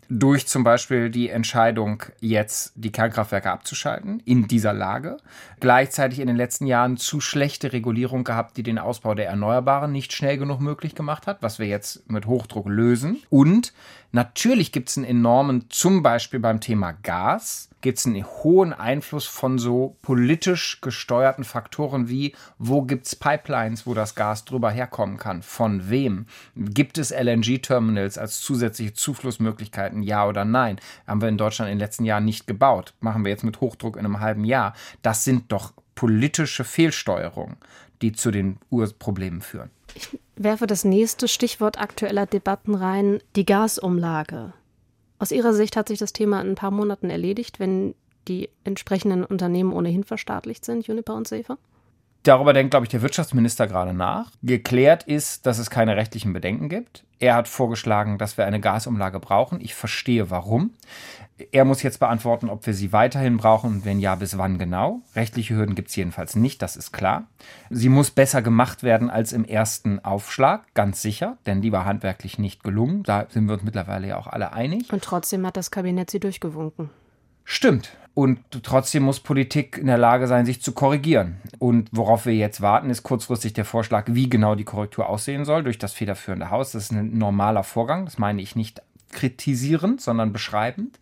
durch 0.08 0.46
zum 0.46 0.64
Beispiel 0.64 1.10
die 1.10 1.28
Entscheidung, 1.28 2.02
jetzt 2.20 2.72
die 2.76 2.92
Kernkraftwerke 2.92 3.50
abzuschalten 3.50 4.20
in 4.24 4.48
dieser 4.48 4.72
Lage. 4.72 5.18
Gleichzeitig 5.60 6.20
in 6.20 6.26
den 6.26 6.36
letzten 6.36 6.66
Jahren 6.66 6.96
zu 6.96 7.20
schlechte 7.20 7.72
Regulierung 7.72 8.24
gehabt, 8.24 8.56
die 8.56 8.62
den 8.62 8.78
Ausbau 8.78 9.14
der 9.14 9.28
Erneuerbaren 9.28 9.92
nicht 9.92 10.12
schnell 10.12 10.38
genug 10.38 10.60
möglich 10.60 10.94
gemacht 10.94 11.26
hat, 11.26 11.42
was 11.42 11.58
wir 11.58 11.66
jetzt 11.66 12.08
mit 12.10 12.26
Hochdruck 12.26 12.68
lösen. 12.68 13.18
Und 13.30 13.72
natürlich 14.12 14.72
gibt 14.72 14.88
es 14.88 14.96
einen 14.96 15.06
enormen, 15.06 15.70
zum 15.70 16.02
Beispiel 16.02 16.40
beim 16.40 16.60
Thema 16.60 16.92
Gas, 16.92 17.68
gibt 17.80 17.98
es 17.98 18.06
einen 18.06 18.24
hohen 18.24 18.72
Einfluss 18.72 19.26
von 19.26 19.58
so 19.58 19.96
politisch 20.02 20.80
gesteuerten 20.80 21.44
Faktoren 21.44 22.08
wie, 22.08 22.34
wo 22.58 22.82
gibt 22.82 23.06
es 23.06 23.16
Pipelines, 23.16 23.86
wo 23.86 23.94
das 23.94 24.14
Gas 24.14 24.44
drüber 24.44 24.70
herkommen 24.70 25.16
kann, 25.16 25.42
von 25.42 25.88
wem? 25.90 26.26
Gibt 26.56 26.98
es 26.98 27.10
LNG-Terminals 27.10 28.18
als 28.18 28.40
zusätzliche 28.40 28.94
Zuflussmöglichkeiten, 28.94 30.02
ja 30.02 30.26
oder 30.26 30.44
nein? 30.44 30.80
Haben 31.06 31.20
wir 31.20 31.28
in 31.28 31.38
Deutschland 31.38 31.70
in 31.70 31.78
den 31.78 31.84
letzten 31.84 32.04
Jahren 32.04 32.24
nicht 32.24 32.46
gebaut. 32.46 32.94
Machen 33.00 33.24
wir 33.24 33.30
jetzt 33.30 33.44
mit 33.44 33.60
Hochdruck 33.60 33.96
in 33.96 34.04
einem 34.04 34.20
halben 34.20 34.44
Jahr. 34.44 34.74
Das 35.02 35.24
sind 35.24 35.52
doch 35.52 35.72
politische 35.94 36.62
Fehlsteuerungen, 36.62 37.56
die 38.02 38.12
zu 38.12 38.30
den 38.30 38.58
Urproblemen 38.70 39.40
führen. 39.40 39.70
Ich 39.94 40.18
werfe 40.36 40.66
das 40.66 40.84
nächste 40.84 41.28
Stichwort 41.28 41.80
aktueller 41.80 42.26
Debatten 42.26 42.74
rein, 42.74 43.20
die 43.36 43.46
Gasumlage. 43.46 44.52
Aus 45.18 45.32
Ihrer 45.32 45.52
Sicht 45.52 45.76
hat 45.76 45.88
sich 45.88 45.98
das 45.98 46.12
Thema 46.12 46.40
in 46.40 46.50
ein 46.50 46.54
paar 46.54 46.70
Monaten 46.70 47.10
erledigt, 47.10 47.58
wenn 47.58 47.94
die 48.28 48.48
entsprechenden 48.64 49.24
Unternehmen 49.24 49.72
ohnehin 49.72 50.04
verstaatlicht 50.04 50.64
sind, 50.64 50.86
Juniper 50.86 51.14
und 51.14 51.26
Safer? 51.26 51.58
Darüber 52.28 52.52
denkt, 52.52 52.72
glaube 52.72 52.84
ich, 52.84 52.90
der 52.90 53.00
Wirtschaftsminister 53.00 53.66
gerade 53.66 53.94
nach. 53.94 54.30
Geklärt 54.42 55.02
ist, 55.04 55.46
dass 55.46 55.58
es 55.58 55.70
keine 55.70 55.96
rechtlichen 55.96 56.34
Bedenken 56.34 56.68
gibt. 56.68 57.04
Er 57.20 57.34
hat 57.34 57.48
vorgeschlagen, 57.48 58.18
dass 58.18 58.36
wir 58.36 58.44
eine 58.44 58.60
Gasumlage 58.60 59.18
brauchen. 59.18 59.62
Ich 59.62 59.74
verstehe 59.74 60.28
warum. 60.28 60.74
Er 61.52 61.64
muss 61.64 61.82
jetzt 61.82 62.00
beantworten, 62.00 62.50
ob 62.50 62.66
wir 62.66 62.74
sie 62.74 62.92
weiterhin 62.92 63.38
brauchen 63.38 63.76
und 63.76 63.84
wenn 63.86 63.98
ja, 63.98 64.14
bis 64.14 64.36
wann 64.36 64.58
genau. 64.58 65.00
Rechtliche 65.16 65.56
Hürden 65.56 65.74
gibt 65.74 65.88
es 65.88 65.96
jedenfalls 65.96 66.36
nicht, 66.36 66.60
das 66.60 66.76
ist 66.76 66.92
klar. 66.92 67.28
Sie 67.70 67.88
muss 67.88 68.10
besser 68.10 68.42
gemacht 68.42 68.82
werden 68.82 69.08
als 69.08 69.32
im 69.32 69.46
ersten 69.46 70.04
Aufschlag, 70.04 70.74
ganz 70.74 71.00
sicher, 71.00 71.38
denn 71.46 71.62
die 71.62 71.72
war 71.72 71.86
handwerklich 71.86 72.38
nicht 72.38 72.62
gelungen. 72.62 73.04
Da 73.04 73.24
sind 73.30 73.46
wir 73.46 73.54
uns 73.54 73.62
mittlerweile 73.62 74.06
ja 74.06 74.18
auch 74.18 74.26
alle 74.26 74.52
einig. 74.52 74.92
Und 74.92 75.02
trotzdem 75.02 75.46
hat 75.46 75.56
das 75.56 75.70
Kabinett 75.70 76.10
sie 76.10 76.20
durchgewunken. 76.20 76.90
Stimmt. 77.50 77.96
Und 78.12 78.40
trotzdem 78.62 79.04
muss 79.04 79.20
Politik 79.20 79.78
in 79.78 79.86
der 79.86 79.96
Lage 79.96 80.26
sein, 80.26 80.44
sich 80.44 80.60
zu 80.60 80.72
korrigieren. 80.72 81.38
Und 81.58 81.88
worauf 81.92 82.26
wir 82.26 82.34
jetzt 82.34 82.60
warten, 82.60 82.90
ist 82.90 83.04
kurzfristig 83.04 83.54
der 83.54 83.64
Vorschlag, 83.64 84.04
wie 84.08 84.28
genau 84.28 84.54
die 84.54 84.64
Korrektur 84.64 85.08
aussehen 85.08 85.46
soll 85.46 85.62
durch 85.62 85.78
das 85.78 85.94
federführende 85.94 86.50
Haus. 86.50 86.72
Das 86.72 86.82
ist 86.82 86.92
ein 86.92 87.16
normaler 87.16 87.64
Vorgang. 87.64 88.04
Das 88.04 88.18
meine 88.18 88.42
ich 88.42 88.54
nicht 88.54 88.82
kritisierend, 89.12 90.02
sondern 90.02 90.34
beschreibend. 90.34 90.98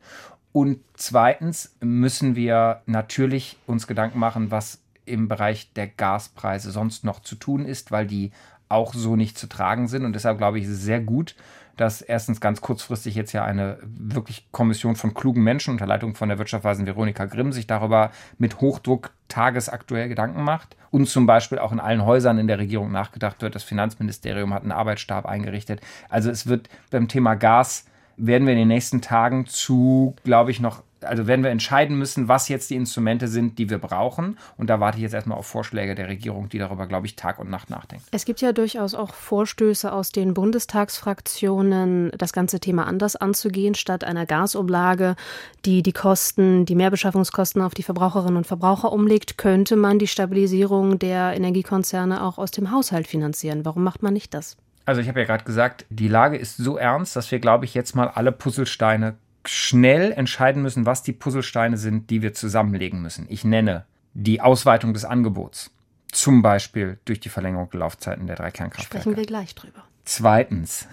Und 0.53 0.79
zweitens 0.95 1.75
müssen 1.81 2.37
wir 2.37 2.81
natürlich 2.87 3.57
uns 3.67 3.89
Gedanken 3.89 4.21
machen, 4.21 4.53
was 4.53 4.79
im 5.05 5.27
Bereich 5.27 5.73
der 5.73 5.89
Gaspreise 5.89 6.71
sonst 6.71 7.03
noch 7.03 7.19
zu 7.19 7.35
tun 7.35 7.65
ist, 7.65 7.91
weil 7.91 8.07
die 8.07 8.31
auch 8.69 8.95
so 8.95 9.17
nicht 9.17 9.37
zu 9.37 9.49
tragen 9.49 9.89
sind. 9.89 10.05
Und 10.05 10.13
deshalb 10.13 10.39
glaube 10.39 10.61
ich, 10.61 10.67
ist 10.67 10.71
es 10.71 10.83
sehr 10.83 11.01
gut, 11.01 11.35
dass 11.77 12.01
erstens 12.01 12.41
ganz 12.41 12.61
kurzfristig 12.61 13.15
jetzt 13.15 13.33
ja 13.33 13.45
eine 13.45 13.79
wirklich 13.83 14.51
Kommission 14.51 14.97
von 14.97 15.15
klugen 15.15 15.43
Menschen 15.43 15.73
unter 15.73 15.87
Leitung 15.87 16.15
von 16.15 16.29
der 16.29 16.39
Wirtschaftsweisen 16.39 16.87
Veronika 16.87 17.27
Grimm 17.27 17.53
sich 17.53 17.67
darüber 17.67 18.11
mit 18.39 18.61
Hochdruck 18.61 19.11
tagesaktuell 19.29 20.09
Gedanken 20.09 20.43
macht 20.43 20.77
und 20.91 21.09
zum 21.09 21.27
Beispiel 21.27 21.59
auch 21.59 21.73
in 21.73 21.81
allen 21.81 22.05
Häusern 22.05 22.39
in 22.39 22.47
der 22.47 22.59
Regierung 22.59 22.93
nachgedacht 22.93 23.43
wird. 23.43 23.55
Das 23.55 23.65
Finanzministerium 23.65 24.55
hat 24.55 24.63
einen 24.63 24.73
Arbeitsstab 24.73 25.27
eingerichtet. 25.27 25.81
Also 26.09 26.31
es 26.31 26.47
wird 26.47 26.69
beim 26.91 27.09
Thema 27.09 27.35
Gas 27.35 27.85
werden 28.17 28.47
wir 28.47 28.53
in 28.53 28.61
den 28.61 28.69
nächsten 28.69 29.03
Tagen 29.03 29.47
zu, 29.47 30.17
glaube 30.25 30.51
ich, 30.51 30.61
noch 30.61 30.83
also 31.03 31.27
werden 31.27 31.43
wir 31.43 31.51
entscheiden 31.51 31.99
müssen, 31.99 32.29
was 32.29 32.49
jetzt 32.49 32.71
die 32.71 32.77
Instrumente 32.77 33.29
sind, 33.29 33.59
die 33.59 33.71
wir 33.71 33.79
brauchen. 33.79 34.39
Und 34.57 34.71
da 34.71 34.81
warte 34.81 34.99
ich 34.99 35.03
jetzt 35.03 35.15
erstmal 35.15 35.39
auf 35.39 35.47
Vorschläge 35.47 35.95
der 35.95 36.09
Regierung, 36.09 36.49
die 36.49 36.59
darüber, 36.59 36.87
glaube 36.87 37.07
ich, 37.07 37.17
Tag 37.17 37.39
und 37.39 37.51
Nacht 37.51 37.71
nachdenken. 37.71 38.05
Es 38.11 38.25
gibt 38.25 38.41
ja 38.41 38.53
durchaus 38.53 38.95
auch 38.95 39.15
Vorstöße 39.15 39.93
aus 39.93 40.11
den 40.11 40.35
Bundestagsfraktionen, 40.35 42.11
das 42.17 42.33
ganze 42.33 42.61
Thema 42.61 42.87
anders 42.87 43.17
anzugehen, 43.17 43.75
statt 43.75 44.05
einer 44.05 44.27
Gasumlage, 44.27 45.17
die 45.65 45.83
die 45.83 45.93
Kosten, 45.93 46.65
die 46.65 46.75
Mehrbeschaffungskosten 46.75 47.63
auf 47.63 47.75
die 47.75 47.83
Verbraucherinnen 47.83 48.37
und 48.37 48.47
Verbraucher 48.47 48.93
umlegt, 48.93 49.39
könnte 49.39 49.77
man 49.77 49.99
die 49.99 50.07
Stabilisierung 50.07 50.99
der 50.99 51.35
Energiekonzerne 51.35 52.23
auch 52.23 52.39
aus 52.39 52.51
dem 52.51 52.71
Haushalt 52.71 53.07
finanzieren. 53.07 53.65
Warum 53.65 53.85
macht 53.85 54.03
man 54.03 54.13
nicht 54.13 54.35
das? 54.35 54.57
Also 54.87 55.01
ich 55.01 55.09
habe 55.09 55.19
ja 55.19 55.27
gerade 55.27 55.45
gesagt, 55.45 55.85
die 55.91 56.07
Lage 56.07 56.37
ist 56.37 56.57
so 56.57 56.77
ernst, 56.77 57.17
dass 57.17 57.31
wir, 57.33 57.41
glaube 57.41 57.65
ich, 57.65 57.75
jetzt 57.75 57.97
mal 57.97 58.09
alle 58.09 58.31
Puzzlesteine 58.31 59.17
schnell 59.49 60.13
entscheiden 60.13 60.63
müssen, 60.63 60.87
was 60.87 61.03
die 61.03 61.13
Puzzlesteine 61.13 61.77
sind, 61.77 62.11
die 62.11 62.23
wir 62.23 62.35
zusammenlegen 62.35 63.01
müssen. 63.03 63.27
Ich 63.29 63.45
nenne 63.45 63.85
die 64.15 64.41
Ausweitung 64.41 64.95
des 64.95 65.05
Angebots, 65.05 65.71
zum 66.11 66.43
Beispiel 66.43 66.99
durch 67.05 67.21
die 67.21 67.29
Verlängerung 67.29 67.71
der 67.71 67.81
Laufzeiten 67.81 68.27
der 68.27 68.37
drei 68.37 68.51
Kernkraftwerke. 68.51 69.03
Sprechen 69.03 69.17
wir 69.17 69.27
gleich 69.27 69.55
drüber. 69.55 69.85
Zweitens, 70.09 70.87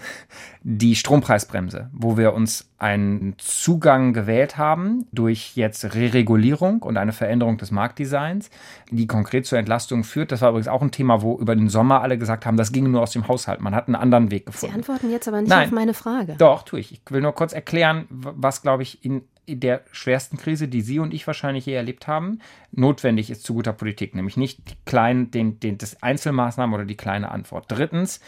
die 0.64 0.96
Strompreisbremse, 0.96 1.88
wo 1.92 2.16
wir 2.16 2.34
uns 2.34 2.68
einen 2.78 3.36
Zugang 3.38 4.12
gewählt 4.12 4.58
haben 4.58 5.06
durch 5.12 5.54
jetzt 5.54 5.94
Re-Regulierung 5.94 6.82
und 6.82 6.96
eine 6.96 7.12
Veränderung 7.12 7.56
des 7.56 7.70
Marktdesigns, 7.70 8.50
die 8.90 9.06
konkret 9.06 9.46
zur 9.46 9.58
Entlastung 9.60 10.02
führt. 10.02 10.32
Das 10.32 10.40
war 10.40 10.50
übrigens 10.50 10.66
auch 10.66 10.82
ein 10.82 10.90
Thema, 10.90 11.22
wo 11.22 11.38
über 11.38 11.54
den 11.54 11.68
Sommer 11.68 12.02
alle 12.02 12.18
gesagt 12.18 12.44
haben, 12.44 12.56
das 12.56 12.72
ginge 12.72 12.88
nur 12.88 13.02
aus 13.02 13.12
dem 13.12 13.28
Haushalt. 13.28 13.60
Man 13.60 13.72
hat 13.72 13.86
einen 13.86 13.94
anderen 13.94 14.32
Weg 14.32 14.46
gefunden. 14.46 14.72
Sie 14.72 14.78
antworten 14.80 15.12
jetzt 15.12 15.28
aber 15.28 15.40
nicht 15.40 15.48
Nein. 15.48 15.68
auf 15.68 15.72
meine 15.72 15.94
Frage. 15.94 16.34
Doch, 16.36 16.64
tue 16.64 16.80
ich. 16.80 16.90
Ich 16.90 17.00
will 17.08 17.20
nur 17.20 17.36
kurz 17.36 17.52
erklären, 17.52 18.06
was, 18.10 18.62
glaube 18.62 18.82
ich, 18.82 19.04
in 19.04 19.22
der 19.46 19.82
schwersten 19.92 20.38
Krise, 20.38 20.68
die 20.68 20.80
Sie 20.80 20.98
und 20.98 21.12
ich 21.12 21.26
wahrscheinlich 21.26 21.66
je 21.66 21.74
erlebt 21.74 22.06
haben, 22.06 22.38
notwendig 22.72 23.30
ist 23.30 23.44
zu 23.44 23.54
guter 23.54 23.72
Politik, 23.72 24.14
nämlich 24.14 24.36
nicht 24.36 24.70
die 24.70 24.76
kleinen, 24.86 25.30
den, 25.30 25.60
den, 25.60 25.78
das 25.78 26.02
Einzelmaßnahmen 26.02 26.74
oder 26.74 26.84
die 26.84 26.96
kleine 26.96 27.30
Antwort. 27.30 27.66
Drittens, 27.68 28.20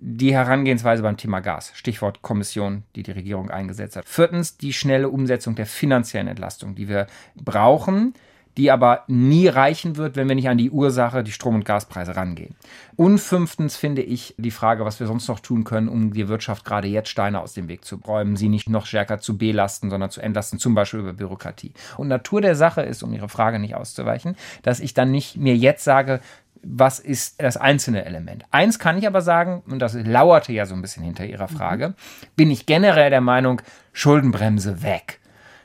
die 0.00 0.32
Herangehensweise 0.32 1.02
beim 1.02 1.18
Thema 1.18 1.40
Gas, 1.40 1.72
Stichwort 1.74 2.22
Kommission, 2.22 2.84
die 2.96 3.02
die 3.02 3.12
Regierung 3.12 3.50
eingesetzt 3.50 3.96
hat. 3.96 4.06
Viertens, 4.06 4.56
die 4.56 4.72
schnelle 4.72 5.10
Umsetzung 5.10 5.54
der 5.54 5.66
finanziellen 5.66 6.28
Entlastung, 6.28 6.74
die 6.74 6.88
wir 6.88 7.06
brauchen, 7.36 8.14
die 8.56 8.70
aber 8.70 9.04
nie 9.06 9.46
reichen 9.46 9.96
wird, 9.96 10.16
wenn 10.16 10.28
wir 10.28 10.34
nicht 10.34 10.48
an 10.48 10.58
die 10.58 10.70
Ursache, 10.70 11.22
die 11.22 11.32
Strom- 11.32 11.54
und 11.54 11.64
Gaspreise 11.64 12.16
rangehen. 12.16 12.56
Und 12.96 13.18
fünftens 13.18 13.76
finde 13.76 14.02
ich 14.02 14.34
die 14.38 14.50
Frage, 14.50 14.84
was 14.84 14.98
wir 15.00 15.06
sonst 15.06 15.28
noch 15.28 15.40
tun 15.40 15.64
können, 15.64 15.88
um 15.88 16.12
die 16.12 16.28
Wirtschaft 16.28 16.64
gerade 16.64 16.88
jetzt 16.88 17.10
Steine 17.10 17.40
aus 17.40 17.52
dem 17.52 17.68
Weg 17.68 17.84
zu 17.84 17.96
räumen, 17.96 18.36
sie 18.36 18.48
nicht 18.48 18.68
noch 18.68 18.86
stärker 18.86 19.18
zu 19.20 19.38
belasten, 19.38 19.90
sondern 19.90 20.10
zu 20.10 20.20
entlasten, 20.20 20.58
zum 20.58 20.74
Beispiel 20.74 21.00
über 21.00 21.12
Bürokratie. 21.12 21.72
Und 21.96 22.08
Natur 22.08 22.40
der 22.40 22.56
Sache 22.56 22.82
ist, 22.82 23.02
um 23.02 23.12
Ihre 23.12 23.28
Frage 23.28 23.58
nicht 23.58 23.76
auszuweichen, 23.76 24.36
dass 24.62 24.80
ich 24.80 24.94
dann 24.94 25.10
nicht 25.10 25.36
mir 25.36 25.56
jetzt 25.56 25.84
sage, 25.84 26.20
was 26.62 26.98
ist 26.98 27.42
das 27.42 27.56
einzelne 27.56 28.04
Element. 28.04 28.44
Eins 28.50 28.78
kann 28.78 28.98
ich 28.98 29.06
aber 29.06 29.22
sagen, 29.22 29.62
und 29.66 29.78
das 29.78 29.94
lauerte 29.94 30.52
ja 30.52 30.66
so 30.66 30.74
ein 30.74 30.82
bisschen 30.82 31.02
hinter 31.02 31.24
Ihrer 31.24 31.48
Frage, 31.48 31.94
bin 32.36 32.50
ich 32.50 32.66
generell 32.66 33.10
der 33.10 33.20
Meinung, 33.20 33.62
Schuldenbremse 33.92 34.82
weg. 34.82 35.20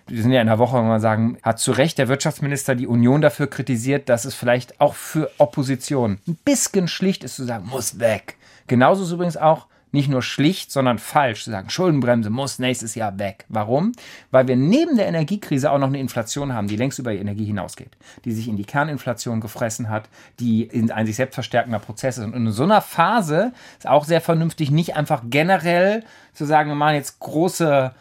Wir 0.08 0.22
sind 0.22 0.32
ja 0.32 0.42
in 0.42 0.48
der 0.48 0.60
Woche, 0.60 0.78
wenn 0.78 0.88
wir 0.88 1.00
sagen, 1.00 1.38
hat 1.42 1.60
zu 1.60 1.72
Recht 1.72 1.98
der 1.98 2.08
Wirtschaftsminister 2.08 2.76
die 2.76 2.86
Union 2.86 3.22
dafür 3.22 3.48
kritisiert, 3.48 4.08
dass 4.08 4.26
es 4.26 4.36
vielleicht 4.36 4.80
auch 4.80 4.94
für 4.94 5.32
Opposition 5.40 6.20
ein 6.28 6.38
bisschen 6.46 6.88
schlicht 6.88 7.24
ist 7.24 7.36
zu 7.36 7.44
sagen, 7.44 7.68
muss 7.68 8.00
weg. 8.00 8.38
Genauso 8.68 9.04
ist 9.04 9.12
übrigens 9.12 9.38
auch 9.38 9.68
nicht 9.92 10.10
nur 10.10 10.22
schlicht, 10.22 10.72
sondern 10.72 11.00
falsch 11.00 11.44
zu 11.44 11.52
sagen, 11.52 11.70
Schuldenbremse 11.70 12.30
muss 12.30 12.60
nächstes 12.60 12.96
Jahr 12.96 13.18
weg. 13.18 13.46
Warum? 13.50 13.94
Weil 14.32 14.48
wir 14.48 14.56
neben 14.56 14.98
der 14.98 15.08
Energiekrise 15.08 15.72
auch 15.72 15.80
noch 15.80 15.88
eine 15.88 16.00
Inflation 16.00 16.54
haben, 16.54 16.68
die 16.68 16.76
längst 16.76 17.00
über 17.00 17.12
die 17.12 17.20
Energie 17.20 17.46
hinausgeht, 17.46 17.96
die 18.26 18.34
sich 18.34 18.48
in 18.48 18.58
die 18.58 18.66
Kerninflation 18.66 19.42
gefressen 19.42 19.90
hat, 19.90 20.10
die 20.40 20.64
in 20.64 20.92
ein 20.92 21.06
sich 21.06 21.16
selbst 21.16 21.36
verstärkender 21.36 21.80
Prozess 21.80 22.18
ist. 22.18 22.26
Und 22.26 22.34
in 22.34 22.52
so 22.52 22.64
einer 22.64 22.82
Phase 22.82 23.54
ist 23.78 23.88
auch 23.88 24.06
sehr 24.06 24.22
vernünftig, 24.22 24.70
nicht 24.70 24.96
einfach 24.96 25.24
generell 25.30 26.04
zu 26.34 26.46
sagen, 26.46 26.70
wir 26.70 26.76
machen 26.76 26.96
jetzt 26.96 27.20
große 27.20 27.94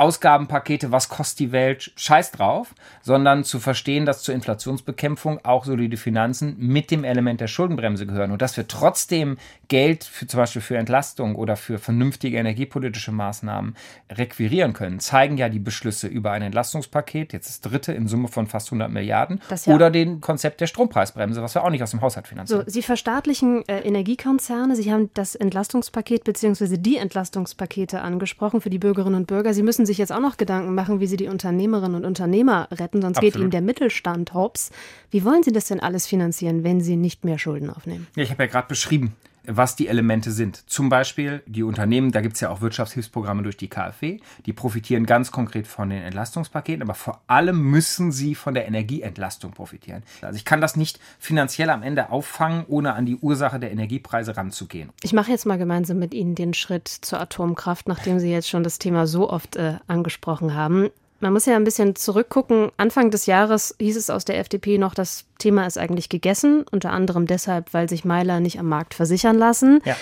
Ausgabenpakete, 0.00 0.92
was 0.92 1.10
kostet 1.10 1.40
die 1.40 1.52
Welt, 1.52 1.92
scheiß 1.94 2.32
drauf, 2.32 2.74
sondern 3.02 3.44
zu 3.44 3.60
verstehen, 3.60 4.06
dass 4.06 4.22
zur 4.22 4.34
Inflationsbekämpfung 4.34 5.44
auch 5.44 5.66
solide 5.66 5.98
Finanzen 5.98 6.56
mit 6.58 6.90
dem 6.90 7.04
Element 7.04 7.42
der 7.42 7.48
Schuldenbremse 7.48 8.06
gehören 8.06 8.30
und 8.30 8.40
dass 8.40 8.56
wir 8.56 8.66
trotzdem 8.66 9.36
Geld 9.68 10.04
für 10.04 10.26
zum 10.26 10.38
Beispiel 10.38 10.62
für 10.62 10.78
Entlastung 10.78 11.36
oder 11.36 11.56
für 11.56 11.78
vernünftige 11.78 12.38
energiepolitische 12.38 13.12
Maßnahmen 13.12 13.76
requirieren 14.10 14.72
können, 14.72 15.00
zeigen 15.00 15.36
ja 15.36 15.50
die 15.50 15.58
Beschlüsse 15.58 16.06
über 16.06 16.32
ein 16.32 16.40
Entlastungspaket, 16.40 17.34
jetzt 17.34 17.48
das 17.48 17.60
dritte 17.60 17.92
in 17.92 18.08
Summe 18.08 18.28
von 18.28 18.46
fast 18.46 18.68
100 18.68 18.90
Milliarden, 18.90 19.40
ja 19.66 19.74
oder 19.74 19.90
den 19.90 20.22
Konzept 20.22 20.62
der 20.62 20.66
Strompreisbremse, 20.66 21.42
was 21.42 21.54
wir 21.54 21.62
auch 21.62 21.70
nicht 21.70 21.82
aus 21.82 21.90
dem 21.90 22.00
Haushalt 22.00 22.26
finanzieren. 22.26 22.64
So, 22.64 22.70
Sie 22.70 22.82
verstaatlichen 22.82 23.68
äh, 23.68 23.80
Energiekonzerne, 23.80 24.76
Sie 24.76 24.90
haben 24.90 25.10
das 25.12 25.34
Entlastungspaket 25.34 26.24
bzw. 26.24 26.78
die 26.78 26.96
Entlastungspakete 26.96 28.00
angesprochen 28.00 28.62
für 28.62 28.70
die 28.70 28.78
Bürgerinnen 28.78 29.16
und 29.16 29.26
Bürger. 29.26 29.52
Sie 29.52 29.62
müssen 29.62 29.89
sich 29.90 29.98
jetzt 29.98 30.12
auch 30.12 30.20
noch 30.20 30.36
Gedanken 30.36 30.74
machen, 30.74 31.00
wie 31.00 31.06
sie 31.06 31.16
die 31.16 31.26
Unternehmerinnen 31.26 31.96
und 31.96 32.04
Unternehmer 32.04 32.68
retten, 32.70 33.02
sonst 33.02 33.18
Absolut. 33.18 33.34
geht 33.34 33.40
ihnen 33.40 33.50
der 33.50 33.60
Mittelstand 33.60 34.34
hops. 34.34 34.70
Wie 35.10 35.24
wollen 35.24 35.42
Sie 35.42 35.52
das 35.52 35.66
denn 35.66 35.80
alles 35.80 36.06
finanzieren, 36.06 36.64
wenn 36.64 36.80
Sie 36.80 36.96
nicht 36.96 37.24
mehr 37.24 37.38
Schulden 37.38 37.70
aufnehmen? 37.70 38.06
Ja, 38.16 38.22
ich 38.22 38.30
habe 38.30 38.44
ja 38.44 38.48
gerade 38.48 38.68
beschrieben, 38.68 39.14
was 39.46 39.76
die 39.76 39.88
Elemente 39.88 40.30
sind. 40.30 40.68
Zum 40.68 40.88
Beispiel 40.88 41.42
die 41.46 41.62
Unternehmen, 41.62 42.12
da 42.12 42.20
gibt 42.20 42.34
es 42.34 42.40
ja 42.40 42.50
auch 42.50 42.60
Wirtschaftshilfsprogramme 42.60 43.42
durch 43.42 43.56
die 43.56 43.68
KfW, 43.68 44.20
die 44.46 44.52
profitieren 44.52 45.06
ganz 45.06 45.32
konkret 45.32 45.66
von 45.66 45.90
den 45.90 46.02
Entlastungspaketen, 46.02 46.82
aber 46.82 46.94
vor 46.94 47.20
allem 47.26 47.62
müssen 47.70 48.12
sie 48.12 48.34
von 48.34 48.54
der 48.54 48.66
Energieentlastung 48.66 49.52
profitieren. 49.52 50.02
Also 50.22 50.36
ich 50.36 50.44
kann 50.44 50.60
das 50.60 50.76
nicht 50.76 51.00
finanziell 51.18 51.70
am 51.70 51.82
Ende 51.82 52.10
auffangen, 52.10 52.64
ohne 52.68 52.94
an 52.94 53.06
die 53.06 53.16
Ursache 53.16 53.58
der 53.58 53.72
Energiepreise 53.72 54.36
ranzugehen. 54.36 54.90
Ich 55.02 55.12
mache 55.12 55.30
jetzt 55.30 55.46
mal 55.46 55.58
gemeinsam 55.58 55.98
mit 55.98 56.14
Ihnen 56.14 56.34
den 56.34 56.54
Schritt 56.54 56.88
zur 56.88 57.20
Atomkraft, 57.20 57.88
nachdem 57.88 58.18
Sie 58.18 58.30
jetzt 58.30 58.48
schon 58.48 58.62
das 58.62 58.78
Thema 58.78 59.06
so 59.06 59.30
oft 59.30 59.56
äh, 59.56 59.74
angesprochen 59.86 60.54
haben. 60.54 60.90
Man 61.20 61.34
muss 61.34 61.46
ja 61.46 61.54
ein 61.54 61.64
bisschen 61.64 61.96
zurückgucken. 61.96 62.70
Anfang 62.78 63.10
des 63.10 63.26
Jahres 63.26 63.74
hieß 63.78 63.96
es 63.96 64.08
aus 64.08 64.24
der 64.24 64.38
FDP 64.38 64.78
noch, 64.78 64.94
das 64.94 65.26
Thema 65.38 65.66
ist 65.66 65.76
eigentlich 65.76 66.08
gegessen, 66.08 66.64
unter 66.70 66.92
anderem 66.92 67.26
deshalb, 67.26 67.74
weil 67.74 67.88
sich 67.88 68.06
Meiler 68.06 68.40
nicht 68.40 68.58
am 68.58 68.68
Markt 68.68 68.94
versichern 68.94 69.36
lassen. 69.36 69.80
Ja. 69.84 69.96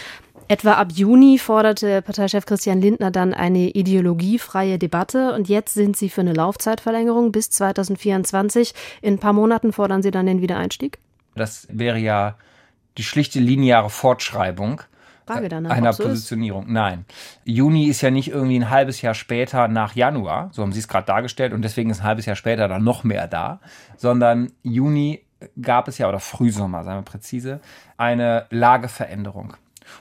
Etwa 0.46 0.74
ab 0.74 0.92
Juni 0.92 1.38
forderte 1.38 2.00
Parteichef 2.02 2.46
Christian 2.46 2.80
Lindner 2.80 3.10
dann 3.10 3.34
eine 3.34 3.68
ideologiefreie 3.70 4.78
Debatte 4.78 5.34
und 5.34 5.48
jetzt 5.48 5.74
sind 5.74 5.96
sie 5.96 6.08
für 6.08 6.22
eine 6.22 6.32
Laufzeitverlängerung 6.32 7.32
bis 7.32 7.50
2024. 7.50 8.72
In 9.02 9.14
ein 9.14 9.18
paar 9.18 9.34
Monaten 9.34 9.72
fordern 9.72 10.02
sie 10.02 10.10
dann 10.10 10.24
den 10.24 10.40
Wiedereinstieg? 10.40 10.98
Das 11.34 11.66
wäre 11.70 11.98
ja 11.98 12.36
die 12.96 13.04
schlichte 13.04 13.40
lineare 13.40 13.90
Fortschreibung 13.90 14.82
Frage 15.28 15.48
danach, 15.48 15.70
einer 15.70 15.92
so 15.92 16.04
Positionierung. 16.04 16.64
Ist. 16.64 16.70
Nein. 16.70 17.04
Juni 17.44 17.86
ist 17.86 18.00
ja 18.00 18.10
nicht 18.10 18.30
irgendwie 18.30 18.58
ein 18.58 18.70
halbes 18.70 19.02
Jahr 19.02 19.14
später 19.14 19.68
nach 19.68 19.94
Januar, 19.94 20.50
so 20.52 20.62
haben 20.62 20.72
Sie 20.72 20.80
es 20.80 20.88
gerade 20.88 21.06
dargestellt, 21.06 21.52
und 21.52 21.62
deswegen 21.62 21.90
ist 21.90 22.00
ein 22.00 22.06
halbes 22.06 22.26
Jahr 22.26 22.36
später 22.36 22.68
dann 22.68 22.84
noch 22.84 23.04
mehr 23.04 23.28
da, 23.28 23.60
sondern 23.96 24.52
Juni 24.62 25.24
gab 25.60 25.88
es 25.88 25.98
ja, 25.98 26.08
oder 26.08 26.20
Frühsommer, 26.20 26.84
sagen 26.84 26.98
wir 26.98 27.02
präzise, 27.02 27.60
eine 27.96 28.46
Lageveränderung. 28.50 29.54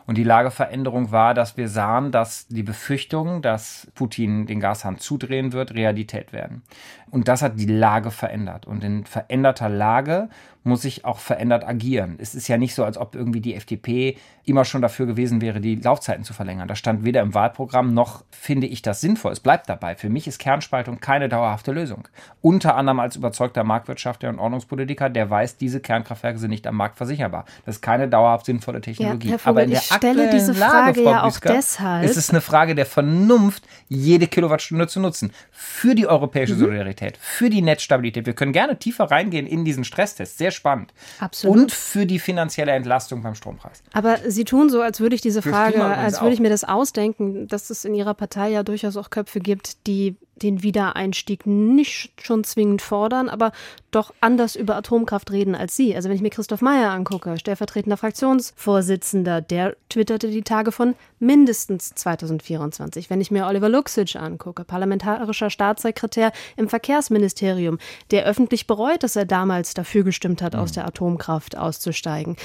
Und 0.05 0.17
die 0.17 0.23
Lageveränderung 0.23 1.11
war, 1.11 1.33
dass 1.33 1.57
wir 1.57 1.69
sahen, 1.69 2.11
dass 2.11 2.47
die 2.47 2.63
Befürchtungen, 2.63 3.41
dass 3.41 3.87
Putin 3.95 4.45
den 4.45 4.59
Gashahn 4.59 4.97
zudrehen 4.97 5.53
wird, 5.53 5.73
Realität 5.73 6.33
werden. 6.33 6.63
Und 7.09 7.27
das 7.27 7.41
hat 7.41 7.59
die 7.59 7.67
Lage 7.67 8.11
verändert. 8.11 8.65
Und 8.65 8.83
in 8.83 9.05
veränderter 9.05 9.69
Lage 9.69 10.29
muss 10.67 10.85
ich 10.85 11.05
auch 11.05 11.19
verändert 11.19 11.67
agieren. 11.67 12.17
Es 12.19 12.35
ist 12.35 12.47
ja 12.47 12.57
nicht 12.57 12.75
so, 12.75 12.83
als 12.83 12.97
ob 12.97 13.15
irgendwie 13.15 13.41
die 13.41 13.55
FDP 13.55 14.17
immer 14.45 14.63
schon 14.63 14.81
dafür 14.81 15.05
gewesen 15.05 15.41
wäre, 15.41 15.59
die 15.59 15.75
Laufzeiten 15.75 16.23
zu 16.23 16.33
verlängern. 16.33 16.67
Das 16.67 16.79
stand 16.79 17.03
weder 17.03 17.21
im 17.21 17.33
Wahlprogramm 17.33 17.93
noch 17.93 18.23
finde 18.31 18.67
ich 18.67 18.81
das 18.81 19.01
sinnvoll. 19.01 19.33
Es 19.33 19.41
bleibt 19.41 19.67
dabei. 19.67 19.95
Für 19.95 20.09
mich 20.09 20.27
ist 20.27 20.39
Kernspaltung 20.39 20.99
keine 20.99 21.27
dauerhafte 21.27 21.73
Lösung. 21.73 22.07
Unter 22.41 22.75
anderem 22.75 22.99
als 22.99 23.17
überzeugter 23.17 23.65
Marktwirtschaftler 23.65 24.29
und 24.29 24.39
Ordnungspolitiker, 24.39 25.09
der 25.09 25.29
weiß, 25.29 25.57
diese 25.57 25.81
Kernkraftwerke 25.81 26.39
sind 26.39 26.51
nicht 26.51 26.65
am 26.65 26.77
Markt 26.77 26.97
versicherbar. 26.97 27.45
Das 27.65 27.75
ist 27.75 27.81
keine 27.81 28.07
dauerhaft 28.07 28.45
sinnvolle 28.45 28.79
Technologie. 28.79 29.31
Ja, 29.31 29.37
Aber 29.43 29.63
in 29.63 29.71
der 29.71 29.79
ich 29.79 29.85
stelle 29.85 30.29
diese 30.29 30.53
Frage 30.53 31.01
Lage, 31.01 31.03
ja 31.03 31.23
auch 31.23 31.31
Büsker, 31.31 31.53
deshalb. 31.53 32.05
ist 32.05 32.17
es 32.17 32.29
eine 32.29 32.41
Frage 32.41 32.75
der 32.75 32.85
Vernunft, 32.85 33.67
jede 33.89 34.27
Kilowattstunde 34.27 34.87
zu 34.87 34.99
nutzen. 34.99 35.31
Für 35.51 35.95
die 35.95 36.07
europäische 36.07 36.53
mhm. 36.55 36.59
Solidarität, 36.59 37.17
für 37.17 37.49
die 37.49 37.61
Netzstabilität. 37.61 38.25
Wir 38.25 38.33
können 38.33 38.53
gerne 38.53 38.77
tiefer 38.79 39.05
reingehen 39.05 39.47
in 39.47 39.65
diesen 39.65 39.83
Stresstest. 39.83 40.37
Sehr 40.37 40.51
spannend. 40.57 40.93
Absolut. 41.19 41.57
Und 41.57 41.71
für 41.71 42.05
die 42.05 42.19
finanzielle 42.19 42.73
Entlastung 42.73 43.21
beim 43.21 43.35
Strompreis. 43.35 43.81
Aber 43.93 44.17
Sie 44.27 44.43
tun 44.43 44.69
so, 44.69 44.81
als 44.81 44.99
würde 44.99 45.15
ich 45.15 45.21
diese 45.21 45.41
Frage, 45.41 45.83
als 45.83 46.21
würde 46.21 46.33
ich 46.33 46.39
mir 46.39 46.49
das 46.49 46.65
ausdenken, 46.65 47.47
dass 47.47 47.69
es 47.69 47.85
in 47.85 47.93
Ihrer 47.93 48.13
Partei 48.13 48.49
ja 48.49 48.63
durchaus 48.63 48.97
auch 48.97 49.09
Köpfe 49.09 49.39
gibt, 49.39 49.87
die 49.87 50.17
den 50.41 50.63
Wiedereinstieg 50.63 51.45
nicht 51.45 52.21
schon 52.21 52.43
zwingend 52.43 52.81
fordern, 52.81 53.29
aber 53.29 53.51
doch 53.91 54.13
anders 54.21 54.55
über 54.55 54.75
Atomkraft 54.75 55.31
reden 55.31 55.55
als 55.55 55.75
Sie. 55.75 55.95
Also 55.95 56.09
wenn 56.09 56.15
ich 56.15 56.21
mir 56.21 56.29
Christoph 56.29 56.61
Meyer 56.61 56.91
angucke, 56.91 57.37
stellvertretender 57.37 57.97
Fraktionsvorsitzender, 57.97 59.41
der 59.41 59.75
twitterte 59.89 60.29
die 60.29 60.41
Tage 60.41 60.71
von 60.71 60.95
mindestens 61.19 61.95
2024. 61.95 63.09
Wenn 63.09 63.21
ich 63.21 63.31
mir 63.31 63.47
Oliver 63.47 63.69
Luxic 63.69 64.15
angucke, 64.15 64.63
parlamentarischer 64.63 65.49
Staatssekretär 65.49 66.31
im 66.55 66.69
Verkehrsministerium, 66.69 67.79
der 68.11 68.25
öffentlich 68.25 68.67
bereut, 68.67 69.03
dass 69.03 69.15
er 69.15 69.25
damals 69.25 69.73
dafür 69.73 70.03
gestimmt 70.03 70.41
hat, 70.41 70.53
mhm. 70.53 70.59
aus 70.59 70.71
der 70.71 70.85
Atomkraft 70.85 71.57
auszusteigen. 71.57 72.35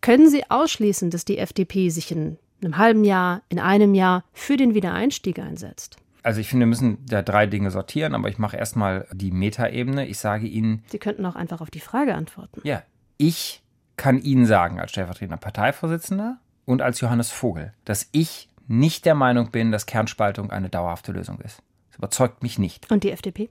Können 0.00 0.30
Sie 0.30 0.48
ausschließen, 0.48 1.10
dass 1.10 1.24
die 1.24 1.38
FDP 1.38 1.90
sich 1.90 2.12
in 2.12 2.38
einem 2.62 2.78
halben 2.78 3.04
Jahr, 3.04 3.42
in 3.48 3.58
einem 3.58 3.94
Jahr 3.94 4.24
für 4.32 4.56
den 4.56 4.74
Wiedereinstieg 4.74 5.38
einsetzt? 5.38 5.96
Also 6.22 6.40
ich 6.40 6.48
finde, 6.48 6.64
wir 6.64 6.68
müssen 6.68 7.04
da 7.06 7.22
drei 7.22 7.46
Dinge 7.46 7.70
sortieren, 7.70 8.14
aber 8.14 8.28
ich 8.28 8.38
mache 8.38 8.56
erstmal 8.56 9.06
die 9.12 9.30
Metaebene. 9.30 10.06
Ich 10.06 10.18
sage 10.18 10.46
Ihnen. 10.46 10.84
Sie 10.88 10.98
könnten 10.98 11.24
auch 11.26 11.36
einfach 11.36 11.60
auf 11.60 11.70
die 11.70 11.80
Frage 11.80 12.14
antworten. 12.14 12.60
Ja, 12.64 12.82
ich 13.16 13.62
kann 13.96 14.18
Ihnen 14.18 14.46
sagen, 14.46 14.80
als 14.80 14.90
stellvertretender 14.90 15.36
Parteivorsitzender 15.36 16.38
und 16.64 16.82
als 16.82 17.00
Johannes 17.00 17.30
Vogel, 17.30 17.72
dass 17.84 18.08
ich 18.12 18.48
nicht 18.66 19.06
der 19.06 19.14
Meinung 19.14 19.50
bin, 19.50 19.72
dass 19.72 19.86
Kernspaltung 19.86 20.50
eine 20.50 20.68
dauerhafte 20.68 21.12
Lösung 21.12 21.40
ist. 21.40 21.62
Das 21.88 21.98
überzeugt 21.98 22.42
mich 22.42 22.58
nicht. 22.58 22.90
Und 22.90 23.04
die 23.04 23.10
FDP? 23.10 23.48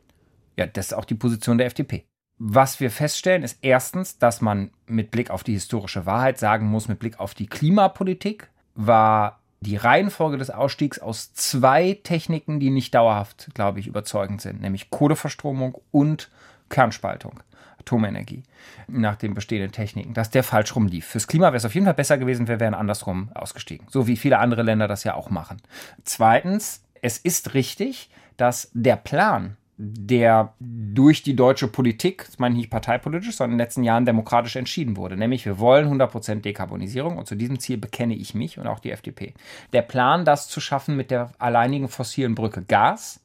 Ja, 0.56 0.68
das 0.68 0.88
ist 0.88 0.94
auch 0.94 1.06
die 1.06 1.16
Position 1.16 1.58
der 1.58 1.68
FDP. 1.68 2.06
Was 2.40 2.80
wir 2.80 2.92
feststellen, 2.92 3.44
ist 3.44 3.58
erstens, 3.64 4.20
dass 4.20 4.42
man 4.42 4.72
mit 4.86 5.10
Blick 5.10 5.32
auf 5.32 5.44
die 5.44 5.54
historische 5.54 6.06
Wahrheit 6.06 6.38
sagen 6.38 6.68
muss, 6.68 6.88
mit 6.88 7.00
Blick 7.00 7.20
auf 7.20 7.34
die 7.34 7.48
Klimapolitik 7.48 8.50
war 8.76 9.40
die 9.62 9.76
Reihenfolge 9.76 10.38
des 10.38 10.50
Ausstiegs 10.50 11.00
aus 11.00 11.34
zwei 11.34 12.00
Techniken, 12.04 12.60
die 12.60 12.70
nicht 12.70 12.94
dauerhaft, 12.94 13.50
glaube 13.54 13.80
ich, 13.80 13.88
überzeugend 13.88 14.42
sind, 14.42 14.62
nämlich 14.62 14.90
Kohleverstromung 14.90 15.82
und 15.92 16.30
Kernspaltung. 16.70 17.40
Atomenergie 17.80 18.44
nach 18.88 19.16
den 19.16 19.34
bestehenden 19.34 19.72
Techniken, 19.72 20.14
dass 20.14 20.30
der 20.30 20.44
falsch 20.44 20.76
rum 20.76 20.88
lief. 20.88 21.06
Fürs 21.06 21.28
Klima 21.28 21.48
wäre 21.48 21.58
es 21.58 21.66
auf 21.66 21.74
jeden 21.74 21.86
Fall 21.86 21.94
besser 21.94 22.18
gewesen, 22.18 22.48
wir 22.48 22.60
wären 22.60 22.74
andersrum 22.74 23.30
ausgestiegen, 23.34 23.88
so 23.90 24.08
wie 24.08 24.18
viele 24.18 24.40
andere 24.40 24.64
Länder 24.64 24.88
das 24.88 25.04
ja 25.04 25.14
auch 25.14 25.30
machen. 25.30 25.62
Zweitens, 26.04 26.84
es 27.02 27.18
ist 27.18 27.54
richtig, 27.54 28.10
dass 28.36 28.70
der 28.74 28.98
Plan 28.98 29.56
der 29.78 30.54
durch 30.60 31.22
die 31.22 31.36
deutsche 31.36 31.68
Politik, 31.68 32.26
das 32.26 32.40
meine 32.40 32.56
ich 32.56 32.62
nicht 32.62 32.72
parteipolitisch, 32.72 33.36
sondern 33.36 33.54
in 33.54 33.58
den 33.58 33.66
letzten 33.66 33.84
Jahren 33.84 34.06
demokratisch 34.06 34.56
entschieden 34.56 34.98
wurde. 34.98 35.18
Nämlich, 35.18 35.46
wir 35.46 35.60
wollen 35.60 35.88
100% 35.88 36.42
Dekarbonisierung 36.42 37.18
und 37.18 37.28
zu 37.28 37.36
diesem 37.36 37.60
Ziel 37.60 37.78
bekenne 37.78 38.16
ich 38.16 38.34
mich 38.34 38.58
und 38.58 38.66
auch 38.66 38.80
die 38.80 38.92
FDP. 38.92 39.36
Der 39.74 39.84
Plan, 39.84 40.26
das 40.26 40.48
zu 40.48 40.60
schaffen 40.60 40.96
mit 40.96 41.12
der 41.12 41.32
alleinigen 41.38 41.90
fossilen 41.90 42.34
Brücke 42.34 42.64
Gas 42.64 43.20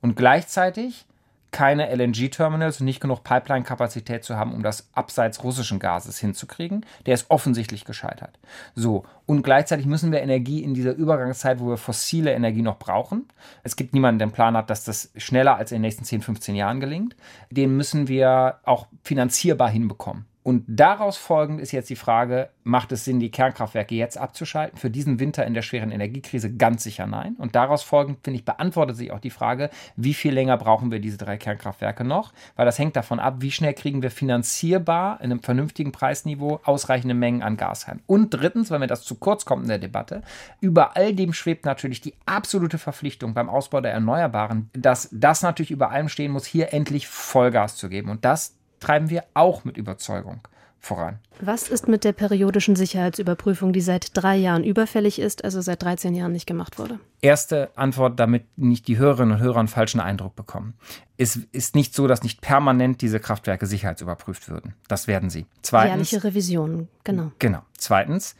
und 0.00 0.16
gleichzeitig 0.16 1.04
keine 1.52 1.94
LNG-Terminals 1.94 2.80
und 2.80 2.86
nicht 2.86 3.00
genug 3.00 3.22
Pipeline-Kapazität 3.22 4.24
zu 4.24 4.36
haben, 4.36 4.54
um 4.54 4.62
das 4.62 4.88
abseits 4.94 5.44
russischen 5.44 5.78
Gases 5.78 6.18
hinzukriegen. 6.18 6.84
Der 7.06 7.14
ist 7.14 7.26
offensichtlich 7.30 7.84
gescheitert. 7.84 8.38
So, 8.74 9.04
und 9.26 9.42
gleichzeitig 9.42 9.86
müssen 9.86 10.10
wir 10.10 10.22
Energie 10.22 10.64
in 10.64 10.74
dieser 10.74 10.94
Übergangszeit, 10.94 11.60
wo 11.60 11.68
wir 11.68 11.76
fossile 11.76 12.32
Energie 12.32 12.62
noch 12.62 12.78
brauchen. 12.78 13.28
Es 13.62 13.76
gibt 13.76 13.92
niemanden, 13.92 14.18
der 14.18 14.26
einen 14.26 14.34
Plan 14.34 14.56
hat, 14.56 14.70
dass 14.70 14.84
das 14.84 15.12
schneller 15.16 15.56
als 15.56 15.70
in 15.70 15.76
den 15.76 15.82
nächsten 15.82 16.04
10, 16.04 16.22
15 16.22 16.54
Jahren 16.54 16.80
gelingt. 16.80 17.14
Den 17.50 17.76
müssen 17.76 18.08
wir 18.08 18.58
auch 18.64 18.86
finanzierbar 19.02 19.68
hinbekommen. 19.68 20.24
Und 20.42 20.64
daraus 20.66 21.16
folgend 21.16 21.60
ist 21.60 21.70
jetzt 21.70 21.88
die 21.88 21.96
Frage, 21.96 22.48
macht 22.64 22.90
es 22.90 23.04
Sinn, 23.04 23.20
die 23.20 23.30
Kernkraftwerke 23.30 23.94
jetzt 23.94 24.18
abzuschalten? 24.18 24.76
Für 24.76 24.90
diesen 24.90 25.20
Winter 25.20 25.46
in 25.46 25.54
der 25.54 25.62
schweren 25.62 25.92
Energiekrise 25.92 26.52
ganz 26.54 26.82
sicher 26.82 27.06
nein. 27.06 27.36
Und 27.38 27.54
daraus 27.54 27.82
folgend, 27.82 28.18
finde 28.24 28.38
ich, 28.38 28.44
beantwortet 28.44 28.96
sich 28.96 29.12
auch 29.12 29.20
die 29.20 29.30
Frage, 29.30 29.70
wie 29.94 30.14
viel 30.14 30.34
länger 30.34 30.56
brauchen 30.56 30.90
wir 30.90 30.98
diese 30.98 31.16
drei 31.16 31.36
Kernkraftwerke 31.36 32.02
noch? 32.02 32.32
Weil 32.56 32.66
das 32.66 32.78
hängt 32.78 32.96
davon 32.96 33.20
ab, 33.20 33.36
wie 33.38 33.52
schnell 33.52 33.74
kriegen 33.74 34.02
wir 34.02 34.10
finanzierbar 34.10 35.20
in 35.20 35.30
einem 35.30 35.42
vernünftigen 35.42 35.92
Preisniveau 35.92 36.60
ausreichende 36.64 37.14
Mengen 37.14 37.42
an 37.42 37.56
Gas 37.56 37.86
heim. 37.86 38.00
Und 38.06 38.30
drittens, 38.34 38.70
weil 38.70 38.80
mir 38.80 38.88
das 38.88 39.04
zu 39.04 39.14
kurz 39.16 39.44
kommt 39.44 39.62
in 39.62 39.68
der 39.68 39.78
Debatte, 39.78 40.22
über 40.60 40.96
all 40.96 41.14
dem 41.14 41.32
schwebt 41.32 41.64
natürlich 41.64 42.00
die 42.00 42.14
absolute 42.26 42.78
Verpflichtung 42.78 43.34
beim 43.34 43.48
Ausbau 43.48 43.80
der 43.80 43.92
Erneuerbaren, 43.92 44.70
dass 44.72 45.08
das 45.12 45.42
natürlich 45.42 45.70
über 45.70 45.90
allem 45.90 46.08
stehen 46.08 46.32
muss, 46.32 46.46
hier 46.46 46.72
endlich 46.72 47.06
Vollgas 47.06 47.76
zu 47.76 47.88
geben. 47.88 48.10
Und 48.10 48.24
das 48.24 48.56
treiben 48.82 49.10
wir 49.10 49.24
auch 49.34 49.64
mit 49.64 49.76
Überzeugung 49.76 50.40
voran. 50.82 51.20
Was 51.40 51.68
ist 51.68 51.86
mit 51.86 52.02
der 52.02 52.12
periodischen 52.12 52.74
Sicherheitsüberprüfung, 52.74 53.72
die 53.72 53.80
seit 53.80 54.16
drei 54.16 54.36
Jahren 54.36 54.64
überfällig 54.64 55.20
ist, 55.20 55.44
also 55.44 55.60
seit 55.60 55.82
13 55.82 56.14
Jahren 56.14 56.32
nicht 56.32 56.46
gemacht 56.46 56.78
wurde? 56.78 56.98
Erste 57.20 57.70
Antwort, 57.76 58.18
damit 58.18 58.58
nicht 58.58 58.88
die 58.88 58.98
Hörerinnen 58.98 59.36
und 59.36 59.40
Hörer 59.40 59.60
einen 59.60 59.68
falschen 59.68 60.00
Eindruck 60.00 60.34
bekommen. 60.34 60.74
Es 61.16 61.36
ist 61.36 61.76
nicht 61.76 61.94
so, 61.94 62.08
dass 62.08 62.24
nicht 62.24 62.40
permanent 62.40 63.00
diese 63.00 63.20
Kraftwerke 63.20 63.66
sicherheitsüberprüft 63.66 64.48
würden. 64.48 64.74
Das 64.88 65.06
werden 65.06 65.30
sie. 65.30 65.46
Zweitens, 65.62 66.10
Jährliche 66.10 66.24
Revisionen, 66.24 66.88
genau. 67.04 67.30
Genau. 67.38 67.62
Zweitens, 67.78 68.34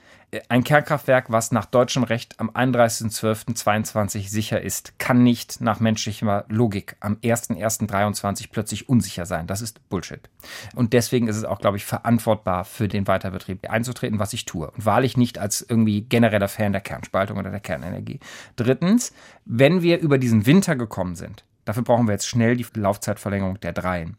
ein 0.48 0.64
Kernkraftwerk, 0.64 1.30
was 1.30 1.52
nach 1.52 1.66
deutschem 1.66 2.04
Recht 2.04 2.40
am 2.40 2.50
31.12.22 2.50 4.30
sicher 4.30 4.62
ist, 4.62 4.98
kann 4.98 5.22
nicht 5.22 5.60
nach 5.60 5.78
menschlicher 5.78 6.46
Logik 6.48 6.96
am 7.00 7.16
1.1.23 7.16 8.48
plötzlich 8.50 8.88
unsicher 8.88 9.26
sein. 9.26 9.46
Das 9.46 9.60
ist 9.60 9.86
Bullshit. 9.90 10.30
Und 10.74 10.94
deswegen 10.94 11.28
ist 11.28 11.36
es 11.36 11.44
auch, 11.44 11.60
glaube 11.60 11.76
ich, 11.76 11.84
verantwortbar 11.84 12.64
für 12.64 12.88
den 12.88 13.06
Weiterbetrieb 13.06 13.68
einzutreten, 13.68 14.18
was 14.18 14.32
ich 14.32 14.46
tue. 14.46 14.70
Und 14.70 14.86
wahrlich 14.86 15.18
nicht 15.18 15.38
als 15.38 15.60
irgendwie 15.60 16.02
genereller 16.02 16.48
Fan 16.48 16.72
der 16.72 16.80
Kernspaltung 16.80 17.36
oder 17.36 17.50
der 17.50 17.60
Kernenergie. 17.60 18.20
Drittens, 18.56 19.12
wenn 19.44 19.82
wir 19.82 19.98
über 19.98 20.16
diesen 20.16 20.46
Winter 20.46 20.76
gekommen 20.76 21.14
sind, 21.14 21.44
dafür 21.66 21.82
brauchen 21.82 22.06
wir 22.06 22.12
jetzt 22.12 22.28
schnell 22.28 22.56
die 22.56 22.66
Laufzeitverlängerung 22.74 23.60
der 23.60 23.74
Dreien 23.74 24.16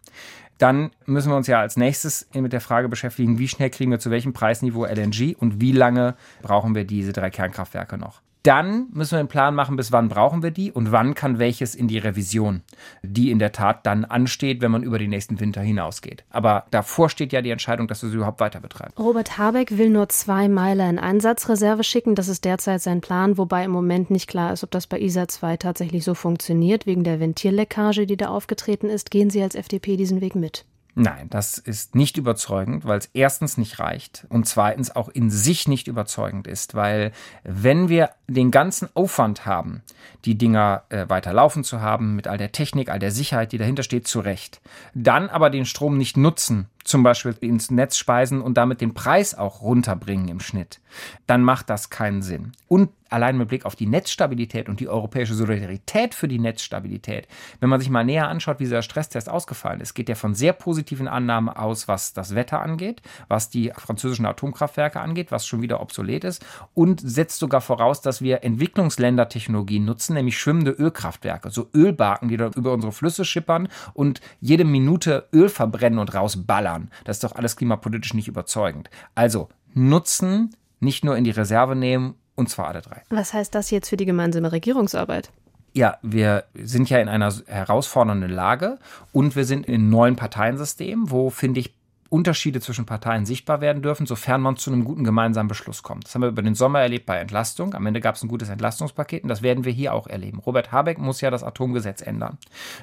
dann 0.58 0.92
müssen 1.06 1.32
wir 1.32 1.36
uns 1.36 1.48
ja 1.48 1.60
als 1.60 1.78
nächstes 1.78 2.28
mit 2.34 2.54
der 2.54 2.62
Frage 2.62 2.90
beschäftigen, 2.90 3.40
wie 3.40 3.48
schnell 3.48 3.70
kriegen 3.70 3.92
wir 3.92 4.00
zu 4.00 4.12
welchem 4.12 4.34
Preisniveau 4.34 4.86
LNG 4.86 5.36
und 5.38 5.60
wie 5.60 5.72
lange 5.72 6.16
brauchen 6.42 6.76
wir 6.76 6.86
diese 6.86 7.14
drei 7.14 7.30
Kernkraftwerke 7.30 7.98
noch. 7.98 8.22
Dann 8.44 8.88
müssen 8.92 9.14
wir 9.14 9.20
einen 9.20 9.30
Plan 9.30 9.56
machen, 9.56 9.78
bis 9.78 9.94
wann 9.94 10.10
brauchen 10.10 10.44
wir 10.44 10.52
die 10.52 10.70
und 10.70 10.92
wann 10.92 11.16
kann 11.16 11.40
welches 11.40 11.76
in 11.76 11.88
die 11.88 11.98
Revision, 11.98 12.62
die 13.02 13.32
in 13.32 13.40
der 13.40 13.54
Tat 13.54 13.86
dann 13.86 14.04
ansteht, 14.04 14.60
wenn 14.60 14.70
man 14.70 14.84
über 14.84 15.00
den 15.00 15.12
nächsten 15.12 15.40
Winter 15.40 15.62
hinausgeht. 15.62 16.26
Aber 16.30 16.66
davor 16.70 17.10
steht 17.10 17.32
ja 17.32 17.42
die 17.42 17.52
Entscheidung, 17.52 17.88
dass 17.88 18.04
wir 18.04 18.10
sie 18.10 18.18
überhaupt 18.18 18.42
weiter 18.42 18.60
betreiben. 18.60 18.94
Robert 19.00 19.38
Habeck 19.38 19.78
will 19.78 19.90
nur 19.90 20.10
zwei 20.10 20.50
Meiler 20.50 20.90
in 20.90 21.00
Einsatzreserve 21.00 21.86
schicken. 21.86 22.16
Das 22.16 22.28
ist 22.28 22.44
derzeit 22.44 22.82
sein 22.82 23.00
Plan, 23.00 23.38
wobei 23.38 23.64
im 23.64 23.72
Moment 23.72 24.12
nicht 24.12 24.28
klar 24.28 24.52
ist, 24.52 24.66
ob 24.66 24.72
das 24.72 24.88
bei 24.88 25.00
ISA 25.00 25.30
2 25.30 25.56
tatsächlich 25.56 26.04
so 26.04 26.14
funktioniert. 26.14 26.86
Wegen 26.86 27.06
der 27.06 27.22
Ventilleckage, 27.22 28.06
die 28.06 28.18
da 28.18 28.28
aufgetreten 28.28 28.90
ist, 28.90 29.10
gehen 29.10 29.30
Sie 29.30 29.42
als 29.42 29.56
FDP 29.56 29.96
diesen 29.96 30.20
Weg 30.20 30.36
mit. 30.36 30.66
Nein, 30.96 31.28
das 31.32 31.58
ist 31.58 31.96
nicht 31.96 32.18
überzeugend, 32.18 32.86
weil 32.86 33.00
es 33.00 33.10
erstens 33.14 33.58
nicht 33.58 33.80
reicht 33.80 34.28
und 34.30 34.48
zweitens 34.48 34.96
auch 34.96 35.10
in 35.10 35.32
sich 35.32 35.68
nicht 35.68 35.88
überzeugend 35.88 36.46
ist, 36.46 36.76
weil 36.76 37.12
wenn 37.44 37.90
wir 37.90 38.12
den 38.28 38.52
ganzen 38.52 38.90
Aufwand 38.94 39.48
haben, 39.48 39.82
die 40.26 40.38
Dinger 40.38 40.84
äh, 40.90 41.10
weiter 41.10 41.34
laufen 41.34 41.64
zu 41.64 41.82
haben, 41.82 42.16
mit 42.16 42.28
all 42.28 42.38
der 42.38 42.52
Technik, 42.52 42.90
all 42.90 43.00
der 43.00 43.10
Sicherheit, 43.10 43.52
die 43.52 43.58
dahinter 43.58 43.82
steht, 43.82 44.08
zurecht, 44.08 44.62
dann 44.94 45.30
aber 45.30 45.50
den 45.50 45.66
Strom 45.66 45.98
nicht 45.98 46.16
nutzen, 46.16 46.68
zum 46.84 47.02
Beispiel 47.02 47.36
ins 47.42 47.72
Netz 47.72 47.98
speisen 47.98 48.42
und 48.42 48.56
damit 48.56 48.80
den 48.80 48.94
Preis 48.94 49.34
auch 49.34 49.62
runterbringen 49.62 50.28
im 50.28 50.40
Schnitt, 50.42 50.80
dann 51.26 51.42
macht 51.42 51.72
das 51.72 51.90
keinen 51.90 52.22
Sinn. 52.22 52.52
Und 52.68 52.90
allein 53.14 53.38
mit 53.38 53.48
Blick 53.48 53.66
auf 53.66 53.76
die 53.76 53.86
Netzstabilität 53.86 54.68
und 54.68 54.80
die 54.80 54.90
europäische 54.90 55.36
Solidarität 55.36 56.16
für 56.16 56.28
die 56.28 56.40
Netzstabilität, 56.40 57.28
wenn 57.60 57.70
man 57.70 57.80
sich 57.80 57.90
mal 57.90 58.04
näher 58.04 58.28
anschaut, 58.28 58.60
wie 58.60 58.64
dieser 58.64 58.82
Stresstest 58.82 59.30
ausgefallen 59.30 59.80
ist, 59.80 59.94
geht 59.94 60.08
der 60.08 60.16
von 60.16 60.34
sehr 60.34 60.54
positiven 60.54 61.08
Annahmen 61.08 61.50
aus, 61.50 61.88
was 61.88 62.14
das 62.14 62.36
Wetter 62.36 62.62
angeht, 62.62 63.02
was 63.28 63.50
die 63.50 63.72
französischen 63.76 64.26
Atomkraftwerke 64.26 65.00
angeht, 65.00 65.32
was 65.32 65.46
schon 65.46 65.62
wieder 65.62 65.80
obsolet 65.80 66.24
ist 66.24 66.46
und 66.74 67.02
setzt 67.02 67.40
sogar 67.40 67.62
voraus, 67.62 68.02
dass 68.02 68.22
wir 68.22 68.44
Entwicklungsländertechnologien 68.44 69.86
nutzen, 69.86 70.16
nämlich 70.16 70.38
schwimmende 70.38 70.72
Ölkraftwerke, 70.72 71.52
so 71.52 71.70
Ölbarken, 71.74 72.30
die 72.30 72.38
dort 72.38 72.56
über 72.56 72.74
unsere 72.74 72.92
Flüsse 72.92 73.26
schippern 73.26 73.68
und 73.94 74.22
jede 74.42 74.66
Minute 74.66 75.28
Öl 75.32 75.50
verbrennen 75.50 76.00
und 76.00 76.14
rausballern. 76.14 76.90
Das 77.06 77.18
ist 77.18 77.24
doch 77.24 77.36
alles 77.36 77.56
klimapolitisch 77.56 78.14
nicht 78.14 78.28
überzeugend. 78.28 78.90
Also 79.14 79.50
nutzen, 79.74 80.56
nicht 80.80 81.06
nur 81.06 81.16
in 81.16 81.24
die 81.24 81.32
Reserve 81.32 81.76
nehmen 81.76 82.16
und 82.36 82.50
zwar 82.50 82.68
alle 82.68 82.82
drei. 82.82 83.02
Was 83.10 83.34
heißt 83.34 83.54
das 83.54 83.72
jetzt 83.72 83.90
für 83.90 83.98
die 83.98 84.06
gemeinsame 84.06 84.52
Regierungsarbeit? 84.52 85.32
Ja, 85.74 85.98
wir 86.04 86.44
sind 86.54 86.90
ja 86.90 87.00
in 87.00 87.10
einer 87.10 87.34
herausfordernden 87.48 88.30
Lage 88.30 88.78
und 89.12 89.36
wir 89.36 89.46
sind 89.46 89.66
in 89.66 89.76
einem 89.76 89.90
neuen 89.90 90.16
Parteiensystem, 90.16 91.10
wo, 91.10 91.32
finde 91.32 91.62
ich, 91.62 91.74
Unterschiede 92.14 92.62
zwischen 92.62 92.86
Parteien 92.86 93.26
sichtbar 93.26 93.60
werden 93.60 93.82
dürfen, 93.82 94.06
sofern 94.06 94.40
man 94.40 94.56
zu 94.56 94.72
einem 94.72 94.84
guten 94.84 95.04
gemeinsamen 95.04 95.48
Beschluss 95.48 95.82
kommt. 95.82 96.06
Das 96.06 96.14
haben 96.14 96.22
wir 96.22 96.28
über 96.28 96.44
den 96.44 96.54
Sommer 96.54 96.80
erlebt 96.80 97.08
bei 97.08 97.18
Entlastung. 97.18 97.74
Am 97.74 97.88
Ende 97.88 98.02
gab 98.02 98.14
es 98.14 98.22
ein 98.22 98.28
gutes 98.28 98.50
Entlastungspaket 98.50 99.24
und 99.24 99.30
das 99.30 99.42
werden 99.42 99.66
wir 99.66 99.72
hier 99.72 99.96
auch 99.96 100.06
erleben. 100.06 100.38
Robert 100.38 100.72
Habeck 100.72 101.00
muss 101.00 101.22
ja 101.22 101.32
das 101.32 101.42
Atomgesetz 101.42 102.04
ändern. 102.04 102.38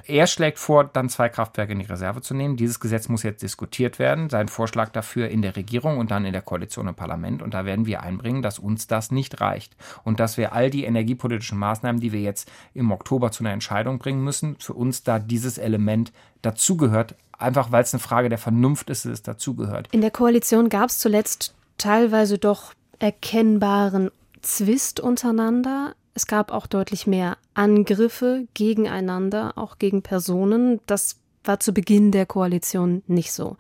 Er 0.05 0.27
schlägt 0.27 0.59
vor, 0.59 0.83
dann 0.83 1.09
zwei 1.09 1.29
Kraftwerke 1.29 1.73
in 1.73 1.79
die 1.79 1.85
Reserve 1.85 2.23
zu 2.23 2.35
nehmen. 2.35 2.57
Dieses 2.57 2.81
Gesetz 2.81 3.09
muss 3.09 3.23
jetzt 3.23 3.45
diskutiert 3.45 4.01
werden. 4.01 4.31
Sein 4.31 4.49
Vorschlag 4.49 4.89
dafür 4.89 5.29
in 5.29 5.43
der 5.43 5.55
Regierung 5.55 5.99
und 5.99 6.11
dann 6.11 6.25
in 6.25 6.33
der 6.33 6.43
Koalition 6.43 6.89
im 6.89 6.97
Parlament. 6.97 7.41
Und 7.41 7.55
da 7.55 7.65
werden 7.65 7.87
wir 7.87 8.03
einbringen, 8.03 8.43
dass 8.43 8.59
uns 8.59 8.89
das 8.89 9.13
nicht 9.13 9.41
reicht 9.41 9.77
und 10.03 10.19
dass 10.19 10.39
wir 10.39 10.55
all 10.55 10.71
die 10.71 10.83
energiepolitischen 10.83 11.57
Maßnahmen, 11.57 12.01
die 12.01 12.11
wir 12.11 12.21
jetzt 12.21 12.51
im 12.75 12.91
Oktober 12.91 13.31
zu 13.31 13.45
einer 13.45 13.53
Entscheidung 13.53 14.01
bringen 14.01 14.25
müssen, 14.25 14.57
für 14.59 14.73
uns 14.73 15.05
da 15.05 15.21
dieses 15.21 15.57
Element 15.57 16.13
dazugehört, 16.43 17.15
einfach 17.41 17.73
weil 17.73 17.83
es 17.83 17.95
eine 17.95 18.01
Frage 18.01 18.29
der 18.29 18.39
Vernunft 18.39 18.91
ist, 18.91 19.05
dass 19.05 19.13
es 19.13 19.23
dazugehört. 19.23 19.89
In 19.93 20.01
der 20.01 20.11
Koalition 20.11 20.69
gab 20.69 20.91
es 20.91 20.99
zuletzt 20.99 21.55
teilweise 21.79 22.39
doch 22.39 22.73
erkennbaren 22.99 24.11
Zwist 24.43 25.01
untereinander. 25.01 25.95
Es 26.15 26.27
gab 26.27 26.53
auch 26.53 26.67
deutlich 26.67 27.07
mehr 27.07 27.37
Angriffe 27.55 28.47
gegeneinander, 28.55 29.53
auch 29.57 29.79
gegen 29.79 30.03
Personen. 30.03 30.81
Das 30.87 31.17
war 31.45 31.61
zu 31.61 31.73
Beginn 31.73 32.13
der 32.13 32.27
Koalition 32.27 33.03
nicht 33.07 33.33
so. 33.33 33.57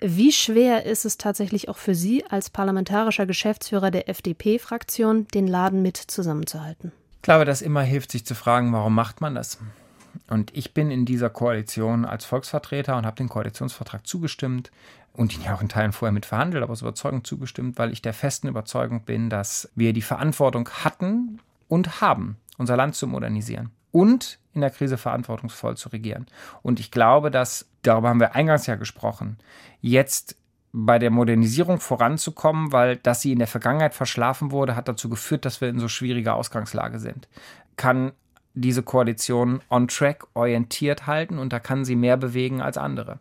Wie 0.00 0.30
schwer 0.30 0.86
ist 0.86 1.04
es 1.04 1.18
tatsächlich 1.18 1.68
auch 1.68 1.78
für 1.78 1.94
Sie 1.94 2.24
als 2.24 2.50
parlamentarischer 2.50 3.26
Geschäftsführer 3.26 3.90
der 3.90 4.08
FDP-Fraktion, 4.08 5.26
den 5.34 5.48
Laden 5.48 5.82
mit 5.82 5.96
zusammenzuhalten? 5.96 6.92
Ich 7.16 7.22
glaube, 7.22 7.44
das 7.44 7.62
immer 7.62 7.82
hilft, 7.82 8.12
sich 8.12 8.24
zu 8.24 8.36
fragen, 8.36 8.72
warum 8.72 8.94
macht 8.94 9.20
man 9.20 9.34
das? 9.34 9.58
Und 10.28 10.56
ich 10.56 10.74
bin 10.74 10.90
in 10.90 11.04
dieser 11.04 11.30
Koalition 11.30 12.04
als 12.04 12.24
Volksvertreter 12.24 12.96
und 12.96 13.06
habe 13.06 13.16
den 13.16 13.28
Koalitionsvertrag 13.28 14.06
zugestimmt 14.06 14.70
und 15.12 15.34
ihn 15.34 15.42
ja 15.42 15.54
auch 15.54 15.62
in 15.62 15.68
Teilen 15.68 15.92
vorher 15.92 16.12
mit 16.12 16.26
verhandelt, 16.26 16.62
aber 16.62 16.72
aus 16.72 16.82
Überzeugung 16.82 17.24
zugestimmt, 17.24 17.78
weil 17.78 17.92
ich 17.92 18.02
der 18.02 18.14
festen 18.14 18.48
Überzeugung 18.48 19.04
bin, 19.04 19.30
dass 19.30 19.70
wir 19.74 19.92
die 19.92 20.02
Verantwortung 20.02 20.68
hatten 20.68 21.40
und 21.68 22.00
haben, 22.00 22.36
unser 22.56 22.76
Land 22.76 22.94
zu 22.94 23.06
modernisieren 23.06 23.70
und 23.90 24.38
in 24.54 24.60
der 24.60 24.70
Krise 24.70 24.98
verantwortungsvoll 24.98 25.76
zu 25.76 25.88
regieren. 25.88 26.26
Und 26.62 26.80
ich 26.80 26.90
glaube, 26.90 27.30
dass, 27.30 27.68
darüber 27.82 28.08
haben 28.08 28.20
wir 28.20 28.34
eingangs 28.34 28.66
ja 28.66 28.76
gesprochen, 28.76 29.38
jetzt 29.80 30.36
bei 30.72 30.98
der 30.98 31.10
Modernisierung 31.10 31.80
voranzukommen, 31.80 32.72
weil 32.72 32.96
dass 32.96 33.22
sie 33.22 33.32
in 33.32 33.38
der 33.38 33.48
Vergangenheit 33.48 33.94
verschlafen 33.94 34.50
wurde, 34.50 34.76
hat 34.76 34.88
dazu 34.88 35.08
geführt, 35.08 35.44
dass 35.44 35.60
wir 35.60 35.68
in 35.68 35.78
so 35.78 35.88
schwieriger 35.88 36.34
Ausgangslage 36.34 36.98
sind. 36.98 37.28
Kann 37.76 38.12
diese 38.54 38.82
Koalition 38.82 39.60
on 39.70 39.88
track 39.88 40.26
orientiert 40.34 41.06
halten 41.06 41.38
und 41.38 41.52
da 41.52 41.60
kann 41.60 41.84
sie 41.84 41.96
mehr 41.96 42.16
bewegen 42.16 42.60
als 42.60 42.76
andere. 42.76 43.18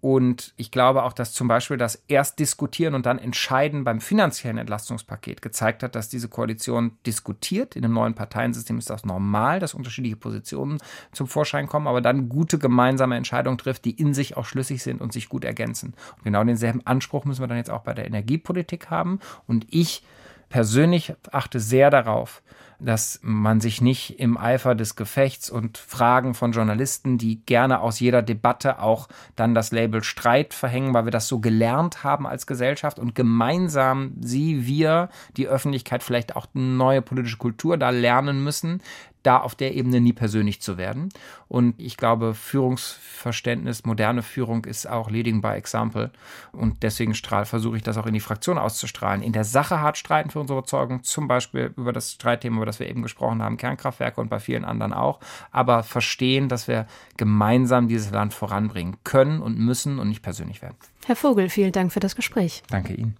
Und 0.00 0.52
ich 0.56 0.70
glaube 0.70 1.02
auch, 1.02 1.12
dass 1.12 1.32
zum 1.32 1.48
Beispiel 1.48 1.78
das 1.78 2.04
erst 2.06 2.38
diskutieren 2.38 2.94
und 2.94 3.06
dann 3.06 3.18
entscheiden 3.18 3.82
beim 3.82 4.00
finanziellen 4.00 4.58
Entlastungspaket 4.58 5.42
gezeigt 5.42 5.82
hat, 5.82 5.96
dass 5.96 6.08
diese 6.08 6.28
Koalition 6.28 6.92
diskutiert. 7.06 7.74
In 7.74 7.84
einem 7.84 7.94
neuen 7.94 8.14
Parteiensystem 8.14 8.78
ist 8.78 8.88
das 8.88 9.04
normal, 9.04 9.58
dass 9.58 9.74
unterschiedliche 9.74 10.16
Positionen 10.16 10.78
zum 11.10 11.26
Vorschein 11.26 11.66
kommen, 11.66 11.88
aber 11.88 12.00
dann 12.00 12.28
gute 12.28 12.58
gemeinsame 12.58 13.16
Entscheidungen 13.16 13.58
trifft, 13.58 13.84
die 13.84 13.98
in 13.98 14.14
sich 14.14 14.36
auch 14.36 14.44
schlüssig 14.44 14.82
sind 14.82 15.00
und 15.00 15.12
sich 15.12 15.28
gut 15.28 15.44
ergänzen. 15.44 15.94
Und 16.18 16.24
genau 16.24 16.44
denselben 16.44 16.86
Anspruch 16.86 17.24
müssen 17.24 17.42
wir 17.42 17.48
dann 17.48 17.56
jetzt 17.56 17.70
auch 17.70 17.82
bei 17.82 17.94
der 17.94 18.06
Energiepolitik 18.06 18.90
haben. 18.90 19.18
Und 19.48 19.66
ich 19.70 20.04
persönlich 20.50 21.14
achte 21.32 21.58
sehr 21.58 21.90
darauf, 21.90 22.42
dass 22.78 23.20
man 23.22 23.60
sich 23.60 23.80
nicht 23.80 24.20
im 24.20 24.36
Eifer 24.36 24.74
des 24.74 24.96
Gefechts 24.96 25.50
und 25.50 25.78
Fragen 25.78 26.34
von 26.34 26.52
Journalisten, 26.52 27.18
die 27.18 27.44
gerne 27.44 27.80
aus 27.80 28.00
jeder 28.00 28.22
Debatte 28.22 28.80
auch 28.80 29.08
dann 29.34 29.54
das 29.54 29.72
Label 29.72 30.02
Streit 30.02 30.54
verhängen, 30.54 30.94
weil 30.94 31.04
wir 31.04 31.12
das 31.12 31.28
so 31.28 31.40
gelernt 31.40 32.04
haben 32.04 32.26
als 32.26 32.46
Gesellschaft 32.46 32.98
und 32.98 33.14
gemeinsam 33.14 34.12
sie, 34.20 34.66
wir, 34.66 35.08
die 35.36 35.48
Öffentlichkeit 35.48 36.02
vielleicht 36.02 36.36
auch 36.36 36.46
eine 36.54 36.64
neue 36.64 37.02
politische 37.02 37.38
Kultur 37.38 37.76
da 37.76 37.90
lernen 37.90 38.42
müssen, 38.42 38.82
da 39.26 39.38
auf 39.38 39.56
der 39.56 39.74
Ebene 39.74 40.00
nie 40.00 40.12
persönlich 40.12 40.62
zu 40.62 40.78
werden. 40.78 41.08
Und 41.48 41.74
ich 41.78 41.96
glaube, 41.96 42.32
Führungsverständnis, 42.34 43.84
moderne 43.84 44.22
Führung 44.22 44.64
ist 44.64 44.88
auch 44.88 45.10
Leading 45.10 45.40
by 45.40 45.48
Example. 45.48 46.12
Und 46.52 46.82
deswegen 46.84 47.12
versuche 47.14 47.76
ich 47.76 47.82
das 47.82 47.98
auch 47.98 48.06
in 48.06 48.14
die 48.14 48.20
Fraktion 48.20 48.56
auszustrahlen. 48.56 49.22
In 49.22 49.32
der 49.32 49.44
Sache 49.44 49.80
hart 49.80 49.98
streiten 49.98 50.30
für 50.30 50.38
unsere 50.38 50.58
Überzeugung, 50.58 51.02
zum 51.02 51.26
Beispiel 51.26 51.74
über 51.76 51.92
das 51.92 52.12
Streitthema, 52.12 52.64
über 52.66 52.70
das 52.70 52.80
wir 52.80 52.88
eben 52.88 53.02
gesprochen 53.02 53.42
haben, 53.42 53.56
Kernkraftwerke 53.56 54.20
und 54.20 54.28
bei 54.28 54.40
vielen 54.40 54.64
anderen 54.64 54.92
auch. 54.92 55.20
Aber 55.52 55.84
verstehen, 55.84 56.48
dass 56.48 56.66
wir 56.66 56.86
gemeinsam 57.16 57.86
dieses 57.86 58.10
Land 58.10 58.34
voranbringen 58.34 58.96
können 59.04 59.40
und 59.40 59.58
müssen 59.58 59.98
und 59.98 60.08
nicht 60.08 60.22
persönlich 60.22 60.62
werden. 60.62 60.76
Herr 61.06 61.16
Vogel, 61.16 61.48
vielen 61.48 61.72
Dank 61.72 61.92
für 61.92 62.00
das 62.00 62.16
Gespräch. 62.16 62.62
Danke 62.68 62.94
Ihnen. 62.94 63.16